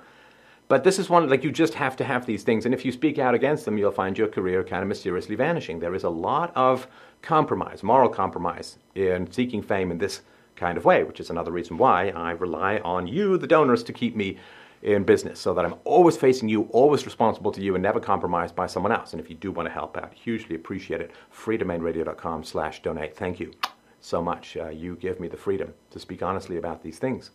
But 0.67 0.83
this 0.83 0.97
is 0.97 1.09
one, 1.09 1.29
like, 1.29 1.43
you 1.43 1.51
just 1.51 1.75
have 1.75 1.95
to 1.97 2.03
have 2.03 2.25
these 2.25 2.43
things. 2.43 2.65
And 2.65 2.73
if 2.73 2.83
you 2.83 2.91
speak 2.91 3.19
out 3.19 3.35
against 3.35 3.65
them, 3.65 3.77
you'll 3.77 3.91
find 3.91 4.17
your 4.17 4.27
career 4.27 4.63
kind 4.63 4.81
of 4.81 4.87
mysteriously 4.87 5.35
vanishing. 5.35 5.79
There 5.79 5.93
is 5.93 6.03
a 6.03 6.09
lot 6.09 6.51
of 6.55 6.87
compromise, 7.21 7.83
moral 7.83 8.09
compromise, 8.09 8.79
in 8.95 9.31
seeking 9.31 9.61
fame 9.61 9.91
in 9.91 9.99
this 9.99 10.21
kind 10.55 10.77
of 10.77 10.85
way, 10.85 11.03
which 11.03 11.19
is 11.19 11.29
another 11.29 11.51
reason 11.51 11.77
why 11.77 12.09
I 12.09 12.31
rely 12.31 12.79
on 12.79 13.07
you, 13.07 13.37
the 13.37 13.45
donors, 13.45 13.83
to 13.83 13.93
keep 13.93 14.15
me 14.15 14.37
in 14.81 15.03
business 15.03 15.39
so 15.39 15.53
that 15.53 15.65
I'm 15.65 15.75
always 15.83 16.17
facing 16.17 16.49
you, 16.49 16.63
always 16.71 17.05
responsible 17.05 17.51
to 17.51 17.61
you, 17.61 17.75
and 17.75 17.83
never 17.83 17.99
compromised 17.99 18.55
by 18.55 18.67
someone 18.67 18.91
else. 18.91 19.13
And 19.13 19.19
if 19.19 19.29
you 19.29 19.35
do 19.35 19.51
want 19.51 19.67
to 19.67 19.73
help 19.73 19.97
out, 19.97 20.13
hugely 20.13 20.55
appreciate 20.55 21.01
it. 21.01 21.11
freedomainradio.com 21.33 22.43
slash 22.43 22.81
donate. 22.81 23.15
Thank 23.15 23.39
you 23.39 23.51
so 23.99 24.21
much. 24.21 24.57
Uh, 24.57 24.69
you 24.69 24.95
give 24.95 25.19
me 25.19 25.27
the 25.27 25.37
freedom 25.37 25.73
to 25.91 25.99
speak 25.99 26.21
honestly 26.23 26.57
about 26.57 26.83
these 26.83 26.99
things. 26.99 27.31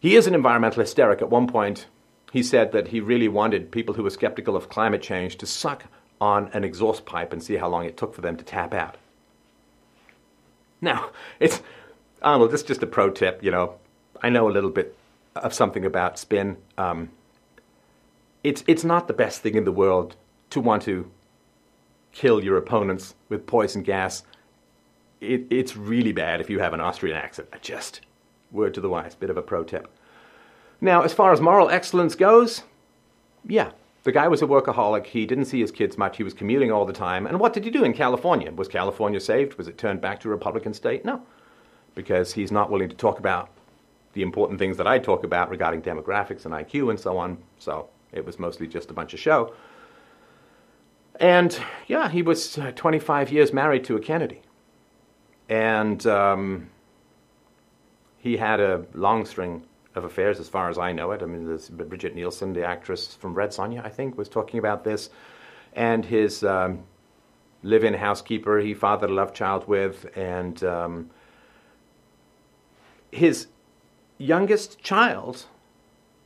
He 0.00 0.16
is 0.16 0.26
an 0.26 0.34
environmental 0.34 0.80
hysteric. 0.80 1.20
At 1.20 1.30
one 1.30 1.46
point, 1.46 1.86
he 2.32 2.42
said 2.42 2.72
that 2.72 2.88
he 2.88 3.00
really 3.00 3.28
wanted 3.28 3.70
people 3.70 3.94
who 3.94 4.02
were 4.02 4.10
skeptical 4.10 4.56
of 4.56 4.70
climate 4.70 5.02
change 5.02 5.36
to 5.36 5.46
suck 5.46 5.84
on 6.20 6.48
an 6.52 6.64
exhaust 6.64 7.04
pipe 7.04 7.32
and 7.32 7.42
see 7.42 7.56
how 7.56 7.68
long 7.68 7.84
it 7.84 7.96
took 7.96 8.14
for 8.14 8.22
them 8.22 8.36
to 8.36 8.44
tap 8.44 8.72
out. 8.72 8.96
Now, 10.80 11.10
it's, 11.40 11.62
Arnold, 12.22 12.50
this 12.50 12.62
is 12.62 12.66
just 12.66 12.82
a 12.82 12.86
pro 12.86 13.10
tip, 13.10 13.44
you 13.44 13.50
know. 13.50 13.74
I 14.22 14.30
know 14.30 14.48
a 14.48 14.52
little 14.52 14.70
bit 14.70 14.96
of 15.36 15.54
something 15.54 15.84
about 15.84 16.18
spin. 16.18 16.56
Um, 16.76 17.10
it's, 18.42 18.64
it's 18.66 18.84
not 18.84 19.06
the 19.06 19.14
best 19.14 19.42
thing 19.42 19.54
in 19.54 19.64
the 19.64 19.72
world 19.72 20.16
to 20.50 20.60
want 20.60 20.82
to 20.82 21.10
kill 22.12 22.42
your 22.42 22.56
opponents 22.56 23.14
with 23.28 23.46
poison 23.46 23.82
gas. 23.82 24.22
It, 25.20 25.46
it's 25.50 25.76
really 25.76 26.12
bad 26.12 26.40
if 26.40 26.48
you 26.48 26.58
have 26.58 26.72
an 26.72 26.80
Austrian 26.80 27.16
accent. 27.16 27.48
I 27.52 27.58
just 27.58 28.00
word 28.52 28.74
to 28.74 28.80
the 28.80 28.88
wise, 28.88 29.14
bit 29.14 29.30
of 29.30 29.36
a 29.36 29.42
pro 29.42 29.64
tip. 29.64 29.88
Now, 30.80 31.02
as 31.02 31.12
far 31.12 31.32
as 31.32 31.40
moral 31.40 31.68
excellence 31.70 32.14
goes, 32.14 32.62
yeah, 33.46 33.70
the 34.02 34.12
guy 34.12 34.28
was 34.28 34.42
a 34.42 34.46
workaholic. 34.46 35.06
He 35.06 35.26
didn't 35.26 35.44
see 35.44 35.60
his 35.60 35.70
kids 35.70 35.98
much. 35.98 36.16
He 36.16 36.22
was 36.22 36.32
commuting 36.32 36.72
all 36.72 36.86
the 36.86 36.92
time. 36.92 37.26
And 37.26 37.38
what 37.38 37.52
did 37.52 37.64
he 37.64 37.70
do 37.70 37.84
in 37.84 37.92
California? 37.92 38.50
Was 38.50 38.68
California 38.68 39.20
saved? 39.20 39.54
Was 39.54 39.68
it 39.68 39.76
turned 39.76 40.00
back 40.00 40.20
to 40.20 40.28
a 40.28 40.30
Republican 40.30 40.72
state? 40.72 41.04
No, 41.04 41.22
because 41.94 42.32
he's 42.32 42.50
not 42.50 42.70
willing 42.70 42.88
to 42.88 42.96
talk 42.96 43.18
about 43.18 43.50
the 44.14 44.22
important 44.22 44.58
things 44.58 44.76
that 44.78 44.86
I 44.86 44.98
talk 44.98 45.22
about 45.22 45.50
regarding 45.50 45.82
demographics 45.82 46.44
and 46.44 46.54
IQ 46.54 46.90
and 46.90 46.98
so 46.98 47.18
on. 47.18 47.38
So 47.58 47.88
it 48.12 48.24
was 48.24 48.38
mostly 48.38 48.66
just 48.66 48.90
a 48.90 48.94
bunch 48.94 49.14
of 49.14 49.20
show. 49.20 49.54
And 51.20 51.60
yeah, 51.86 52.08
he 52.08 52.22
was 52.22 52.56
uh, 52.56 52.72
25 52.74 53.30
years 53.30 53.52
married 53.52 53.84
to 53.84 53.96
a 53.96 54.00
Kennedy. 54.00 54.40
And 55.48 56.04
um, 56.06 56.70
he 58.20 58.36
had 58.36 58.60
a 58.60 58.84
long 58.94 59.24
string 59.24 59.62
of 59.94 60.04
affairs, 60.04 60.38
as 60.38 60.48
far 60.48 60.68
as 60.68 60.78
I 60.78 60.92
know 60.92 61.10
it. 61.12 61.22
I 61.22 61.26
mean, 61.26 61.46
this 61.46 61.68
Brigitte 61.68 62.14
Nielsen, 62.14 62.52
the 62.52 62.64
actress 62.64 63.14
from 63.14 63.34
Red 63.34 63.50
Sonja, 63.50 63.84
I 63.84 63.88
think, 63.88 64.16
was 64.16 64.28
talking 64.28 64.58
about 64.58 64.84
this. 64.84 65.10
And 65.72 66.04
his 66.04 66.44
um, 66.44 66.84
live 67.62 67.82
in 67.84 67.94
housekeeper 67.94 68.60
he 68.60 68.74
fathered 68.74 69.10
a 69.10 69.14
love 69.14 69.32
child 69.32 69.66
with. 69.66 70.06
And 70.16 70.62
um, 70.62 71.10
his 73.10 73.46
youngest 74.18 74.80
child 74.80 75.46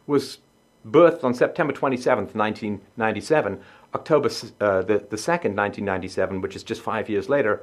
was 0.06 0.38
birthed 0.86 1.24
on 1.24 1.32
September 1.32 1.72
27th, 1.72 2.34
1997. 2.34 3.60
October 3.94 4.28
uh, 4.60 4.82
the, 4.82 4.98
the 4.98 5.16
2nd, 5.16 5.54
1997, 5.54 6.40
which 6.40 6.56
is 6.56 6.64
just 6.64 6.80
five 6.80 7.08
years 7.08 7.28
later, 7.28 7.62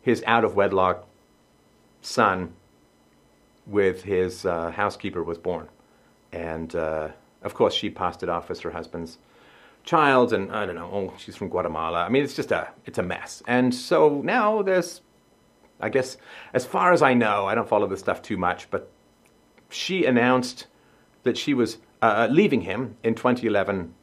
his 0.00 0.22
out 0.26 0.44
of 0.44 0.54
wedlock 0.54 1.06
son 2.00 2.52
with 3.68 4.02
his 4.02 4.44
uh, 4.44 4.70
housekeeper 4.70 5.22
was 5.22 5.38
born. 5.38 5.68
And 6.32 6.74
uh, 6.74 7.08
of 7.42 7.54
course, 7.54 7.74
she 7.74 7.90
passed 7.90 8.22
it 8.22 8.28
off 8.28 8.50
as 8.50 8.60
her 8.60 8.70
husband's 8.70 9.18
child, 9.84 10.32
and 10.32 10.50
I 10.52 10.66
don't 10.66 10.74
know, 10.74 10.90
oh, 10.92 11.14
she's 11.18 11.36
from 11.36 11.48
Guatemala. 11.48 12.04
I 12.04 12.08
mean, 12.08 12.24
it's 12.24 12.34
just 12.34 12.52
a, 12.52 12.68
it's 12.84 12.98
a 12.98 13.02
mess. 13.02 13.42
And 13.46 13.74
so 13.74 14.20
now 14.22 14.62
there's, 14.62 15.02
I 15.80 15.88
guess, 15.88 16.16
as 16.52 16.66
far 16.66 16.92
as 16.92 17.02
I 17.02 17.14
know, 17.14 17.46
I 17.46 17.54
don't 17.54 17.68
follow 17.68 17.86
this 17.86 18.00
stuff 18.00 18.22
too 18.22 18.36
much, 18.36 18.70
but 18.70 18.90
she 19.70 20.04
announced 20.04 20.66
that 21.22 21.36
she 21.36 21.54
was 21.54 21.78
uh, 22.02 22.28
leaving 22.30 22.62
him 22.62 22.96
in 23.02 23.14
2011 23.14 23.94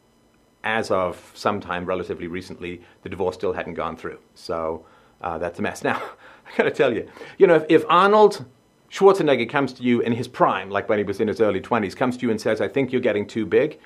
as 0.63 0.89
of 0.89 1.32
sometime 1.36 1.86
relatively 1.86 2.28
recently. 2.28 2.82
The 3.04 3.10
divorce 3.10 3.36
still 3.36 3.54
hadn't 3.54 3.75
gone 3.75 3.95
through. 3.97 4.19
So 4.34 4.86
uh, 5.21 5.38
that's 5.38 5.60
a 5.60 5.62
mess. 5.62 5.84
Now, 5.84 6.01
I 6.47 6.58
gotta 6.58 6.71
tell 6.71 6.93
you, 6.93 7.10
you 7.39 7.47
know, 7.47 7.56
if, 7.56 7.65
if 7.69 7.86
Arnold 7.89 8.45
Schwarzenegger 8.91 9.50
comes 9.50 9.74
to 9.74 9.84
you 9.84 10.02
in 10.02 10.13
his 10.13 10.28
prime, 10.28 10.69
like 10.69 10.88
when 10.88 10.98
he 10.98 11.04
was 11.04 11.19
in 11.19 11.28
his 11.28 11.41
early 11.41 11.60
20s, 11.60 11.95
comes 11.95 12.17
to 12.17 12.24
you 12.24 12.32
and 12.32 12.39
says, 12.39 12.62
I 12.62 12.67
think 12.67 12.91
you're 12.91 13.02
getting 13.02 13.28
too 13.28 13.45
big, 13.45 13.80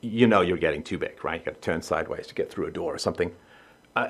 you 0.00 0.26
know 0.26 0.40
you're 0.40 0.58
getting 0.58 0.82
too 0.82 0.98
big, 0.98 1.24
right? 1.24 1.40
You 1.40 1.46
gotta 1.46 1.60
turn 1.60 1.82
sideways 1.82 2.26
to 2.28 2.34
get 2.34 2.50
through 2.50 2.66
a 2.66 2.70
door 2.70 2.94
or 2.94 2.98
something. 2.98 3.32
Uh, 3.96 4.08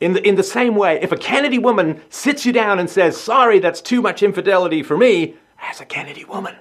in 0.00 0.12
the, 0.12 0.26
in 0.26 0.34
the 0.34 0.42
same 0.42 0.74
way, 0.74 0.98
if 1.00 1.12
a 1.12 1.16
Kennedy 1.16 1.58
woman 1.58 2.02
sits 2.10 2.44
you 2.44 2.52
down 2.52 2.78
and 2.78 2.90
says, 2.90 3.16
Sorry, 3.16 3.58
that's 3.58 3.80
too 3.80 4.02
much 4.02 4.22
infidelity 4.22 4.82
for 4.82 4.96
me, 4.96 5.36
as 5.58 5.80
a 5.80 5.86
Kennedy 5.86 6.24
woman, 6.24 6.56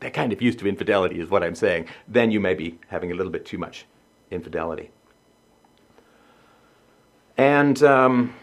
they're 0.00 0.10
kind 0.10 0.32
of 0.32 0.42
used 0.42 0.58
to 0.60 0.66
infidelity, 0.66 1.20
is 1.20 1.30
what 1.30 1.42
I'm 1.42 1.54
saying, 1.54 1.86
then 2.08 2.30
you 2.30 2.40
may 2.40 2.54
be 2.54 2.78
having 2.88 3.12
a 3.12 3.14
little 3.14 3.32
bit 3.32 3.44
too 3.44 3.58
much 3.58 3.86
infidelity. 4.30 4.90
And 7.36 7.80
um, 7.84 8.34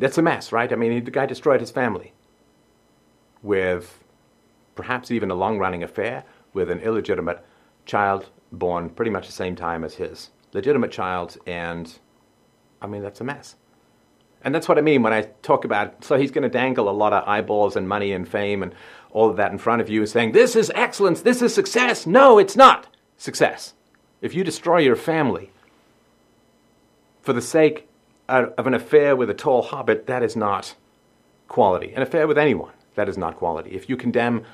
that's 0.00 0.18
a 0.18 0.22
mess, 0.22 0.50
right? 0.50 0.72
I 0.72 0.76
mean, 0.76 1.04
the 1.04 1.10
guy 1.10 1.26
destroyed 1.26 1.60
his 1.60 1.70
family 1.70 2.12
with 3.42 4.02
perhaps 4.74 5.10
even 5.10 5.30
a 5.30 5.34
long 5.34 5.58
running 5.58 5.82
affair 5.82 6.24
with 6.52 6.70
an 6.70 6.80
illegitimate 6.80 7.44
child 7.86 8.28
born 8.52 8.90
pretty 8.90 9.10
much 9.10 9.26
the 9.26 9.32
same 9.32 9.54
time 9.54 9.84
as 9.84 9.94
his 9.94 10.30
legitimate 10.52 10.90
child, 10.90 11.36
and 11.46 11.98
I 12.82 12.86
mean, 12.86 13.02
that's 13.02 13.20
a 13.20 13.24
mess. 13.24 13.56
And 14.42 14.54
that's 14.54 14.68
what 14.68 14.78
I 14.78 14.80
mean 14.80 15.02
when 15.02 15.12
I 15.12 15.28
talk 15.42 15.64
about, 15.64 16.02
so 16.02 16.16
he's 16.16 16.30
going 16.30 16.42
to 16.42 16.48
dangle 16.48 16.88
a 16.88 16.92
lot 16.92 17.12
of 17.12 17.28
eyeballs 17.28 17.76
and 17.76 17.86
money 17.86 18.12
and 18.12 18.26
fame 18.26 18.62
and 18.62 18.74
all 19.10 19.28
of 19.28 19.36
that 19.36 19.52
in 19.52 19.58
front 19.58 19.82
of 19.82 19.90
you, 19.90 20.06
saying, 20.06 20.32
This 20.32 20.56
is 20.56 20.72
excellence, 20.74 21.20
this 21.20 21.42
is 21.42 21.54
success. 21.54 22.06
No, 22.06 22.38
it's 22.38 22.56
not 22.56 22.86
success. 23.18 23.74
If 24.22 24.34
you 24.34 24.42
destroy 24.42 24.78
your 24.78 24.96
family 24.96 25.50
for 27.20 27.34
the 27.34 27.42
sake 27.42 27.86
of 28.30 28.66
an 28.66 28.74
affair 28.74 29.16
with 29.16 29.30
a 29.30 29.34
tall 29.34 29.62
hobbit, 29.62 30.06
that 30.06 30.22
is 30.22 30.36
not 30.36 30.74
quality. 31.48 31.92
An 31.92 32.02
affair 32.02 32.26
with 32.26 32.38
anyone, 32.38 32.72
that 32.94 33.08
is 33.08 33.18
not 33.18 33.36
quality. 33.36 33.70
If 33.70 33.88
you 33.88 33.96
condemn 33.96 34.44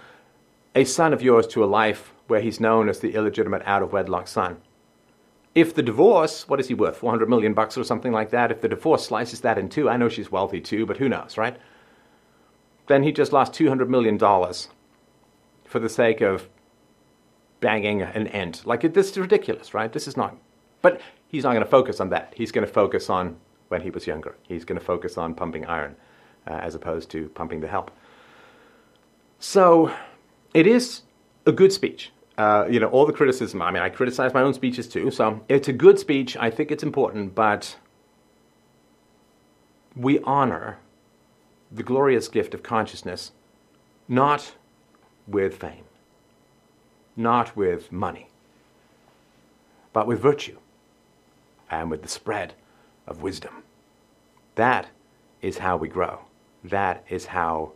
a 0.74 0.84
son 0.84 1.12
of 1.12 1.22
yours 1.22 1.46
to 1.48 1.64
a 1.64 1.66
life 1.66 2.12
where 2.26 2.40
he's 2.40 2.60
known 2.60 2.88
as 2.88 3.00
the 3.00 3.14
illegitimate 3.14 3.62
out 3.64 3.82
of 3.82 3.92
wedlock 3.92 4.28
son, 4.28 4.58
if 5.54 5.74
the 5.74 5.82
divorce, 5.82 6.46
what 6.48 6.60
is 6.60 6.68
he 6.68 6.74
worth? 6.74 6.98
400 6.98 7.28
million 7.28 7.54
bucks 7.54 7.78
or 7.78 7.84
something 7.84 8.12
like 8.12 8.30
that. 8.30 8.50
If 8.50 8.60
the 8.60 8.68
divorce 8.68 9.06
slices 9.06 9.40
that 9.40 9.56
in 9.56 9.70
two, 9.70 9.88
I 9.88 9.96
know 9.96 10.10
she's 10.10 10.30
wealthy 10.30 10.60
too, 10.60 10.84
but 10.84 10.98
who 10.98 11.08
knows, 11.08 11.38
right? 11.38 11.56
Then 12.88 13.02
he 13.02 13.10
just 13.10 13.32
lost 13.32 13.54
200 13.54 13.88
million 13.88 14.16
dollars 14.18 14.68
for 15.64 15.78
the 15.78 15.88
sake 15.88 16.20
of 16.20 16.48
banging 17.60 18.02
an 18.02 18.26
end. 18.28 18.62
Like 18.64 18.82
this 18.92 19.10
is 19.10 19.18
ridiculous, 19.18 19.74
right? 19.74 19.92
This 19.92 20.06
is 20.06 20.16
not. 20.16 20.36
But 20.82 21.00
he's 21.26 21.44
not 21.44 21.52
going 21.52 21.64
to 21.64 21.70
focus 21.70 22.00
on 22.00 22.10
that. 22.10 22.32
He's 22.36 22.52
going 22.52 22.66
to 22.66 22.72
focus 22.72 23.08
on 23.10 23.36
when 23.68 23.80
he 23.82 23.90
was 23.90 24.06
younger. 24.06 24.36
He's 24.42 24.64
going 24.64 24.78
to 24.78 24.84
focus 24.84 25.18
on 25.18 25.34
pumping 25.34 25.66
iron 25.66 25.96
uh, 26.46 26.54
as 26.54 26.74
opposed 26.74 27.10
to 27.10 27.28
pumping 27.30 27.60
the 27.60 27.68
help. 27.68 27.90
So 29.38 29.92
it 30.54 30.66
is 30.66 31.02
a 31.44 31.52
good 31.52 31.72
speech 31.72 32.10
uh, 32.38 32.66
you 32.70 32.78
know, 32.78 32.88
all 32.88 33.06
the 33.06 33.12
criticism. 33.12 33.62
I 33.62 33.70
mean, 33.70 33.82
I 33.82 33.88
criticize 33.88 34.34
my 34.34 34.42
own 34.42 34.54
speeches 34.54 34.86
too, 34.88 35.10
so 35.10 35.40
it's 35.48 35.68
a 35.68 35.72
good 35.72 35.98
speech. 35.98 36.36
I 36.36 36.50
think 36.50 36.70
it's 36.70 36.82
important, 36.82 37.34
but 37.34 37.76
we 39.94 40.18
honor 40.20 40.78
the 41.72 41.82
glorious 41.82 42.28
gift 42.28 42.52
of 42.54 42.62
consciousness 42.62 43.32
not 44.08 44.52
with 45.26 45.56
fame, 45.56 45.84
not 47.16 47.56
with 47.56 47.90
money, 47.90 48.28
but 49.92 50.06
with 50.06 50.20
virtue 50.20 50.58
and 51.70 51.90
with 51.90 52.02
the 52.02 52.08
spread 52.08 52.54
of 53.06 53.22
wisdom. 53.22 53.62
That 54.54 54.88
is 55.42 55.58
how 55.58 55.76
we 55.76 55.88
grow. 55.88 56.20
That 56.64 57.04
is 57.08 57.26
how 57.26 57.72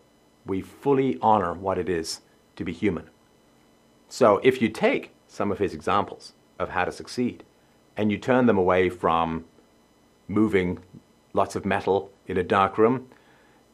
we 0.46 0.60
fully 0.60 1.18
honor 1.20 1.54
what 1.54 1.78
it 1.78 1.88
is 1.88 2.20
to 2.56 2.64
be 2.64 2.72
human. 2.72 3.08
So 4.08 4.40
if 4.42 4.60
you 4.60 4.68
take 4.68 5.12
some 5.28 5.52
of 5.52 5.58
his 5.58 5.74
examples 5.74 6.32
of 6.58 6.70
how 6.70 6.84
to 6.84 6.92
succeed 6.92 7.44
and 7.96 8.10
you 8.10 8.18
turn 8.18 8.46
them 8.46 8.58
away 8.58 8.88
from 8.88 9.44
moving 10.26 10.78
lots 11.32 11.54
of 11.54 11.64
metal 11.64 12.10
in 12.26 12.36
a 12.36 12.42
dark 12.42 12.78
room, 12.78 13.08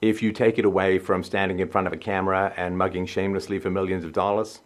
if 0.03 0.23
you 0.23 0.33
take 0.33 0.59
it 0.59 0.65
away 0.65 0.99
from 0.99 1.23
standing 1.23 1.61
in 1.61 1.69
front 1.69 1.87
of 1.87 1.93
a 1.93 1.97
camera 1.97 2.53
and 2.57 2.77
mugging 2.77 3.07
shamelessly 3.07 3.59
for 3.59 3.71
millions 3.71 4.05
of 4.05 4.13
dollars, 4.13 4.61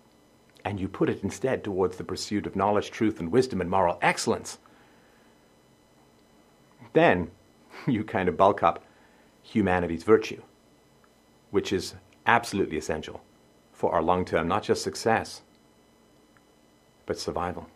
and 0.64 0.80
you 0.80 0.88
put 0.88 1.08
it 1.08 1.22
instead 1.22 1.62
towards 1.62 1.96
the 1.96 2.04
pursuit 2.04 2.46
of 2.46 2.56
knowledge, 2.56 2.90
truth, 2.90 3.20
and 3.20 3.30
wisdom 3.30 3.60
and 3.60 3.70
moral 3.70 3.98
excellence, 4.02 4.58
then 6.92 7.30
you 7.86 8.04
kind 8.04 8.28
of 8.28 8.36
bulk 8.36 8.62
up 8.62 8.84
humanity's 9.42 10.02
virtue, 10.02 10.42
which 11.50 11.72
is 11.72 11.94
absolutely 12.26 12.76
essential 12.76 13.22
for 13.72 13.92
our 13.92 14.02
long 14.02 14.24
term, 14.24 14.46
not 14.46 14.62
just 14.62 14.82
success, 14.82 15.42
but 17.06 17.18
survival. 17.18 17.66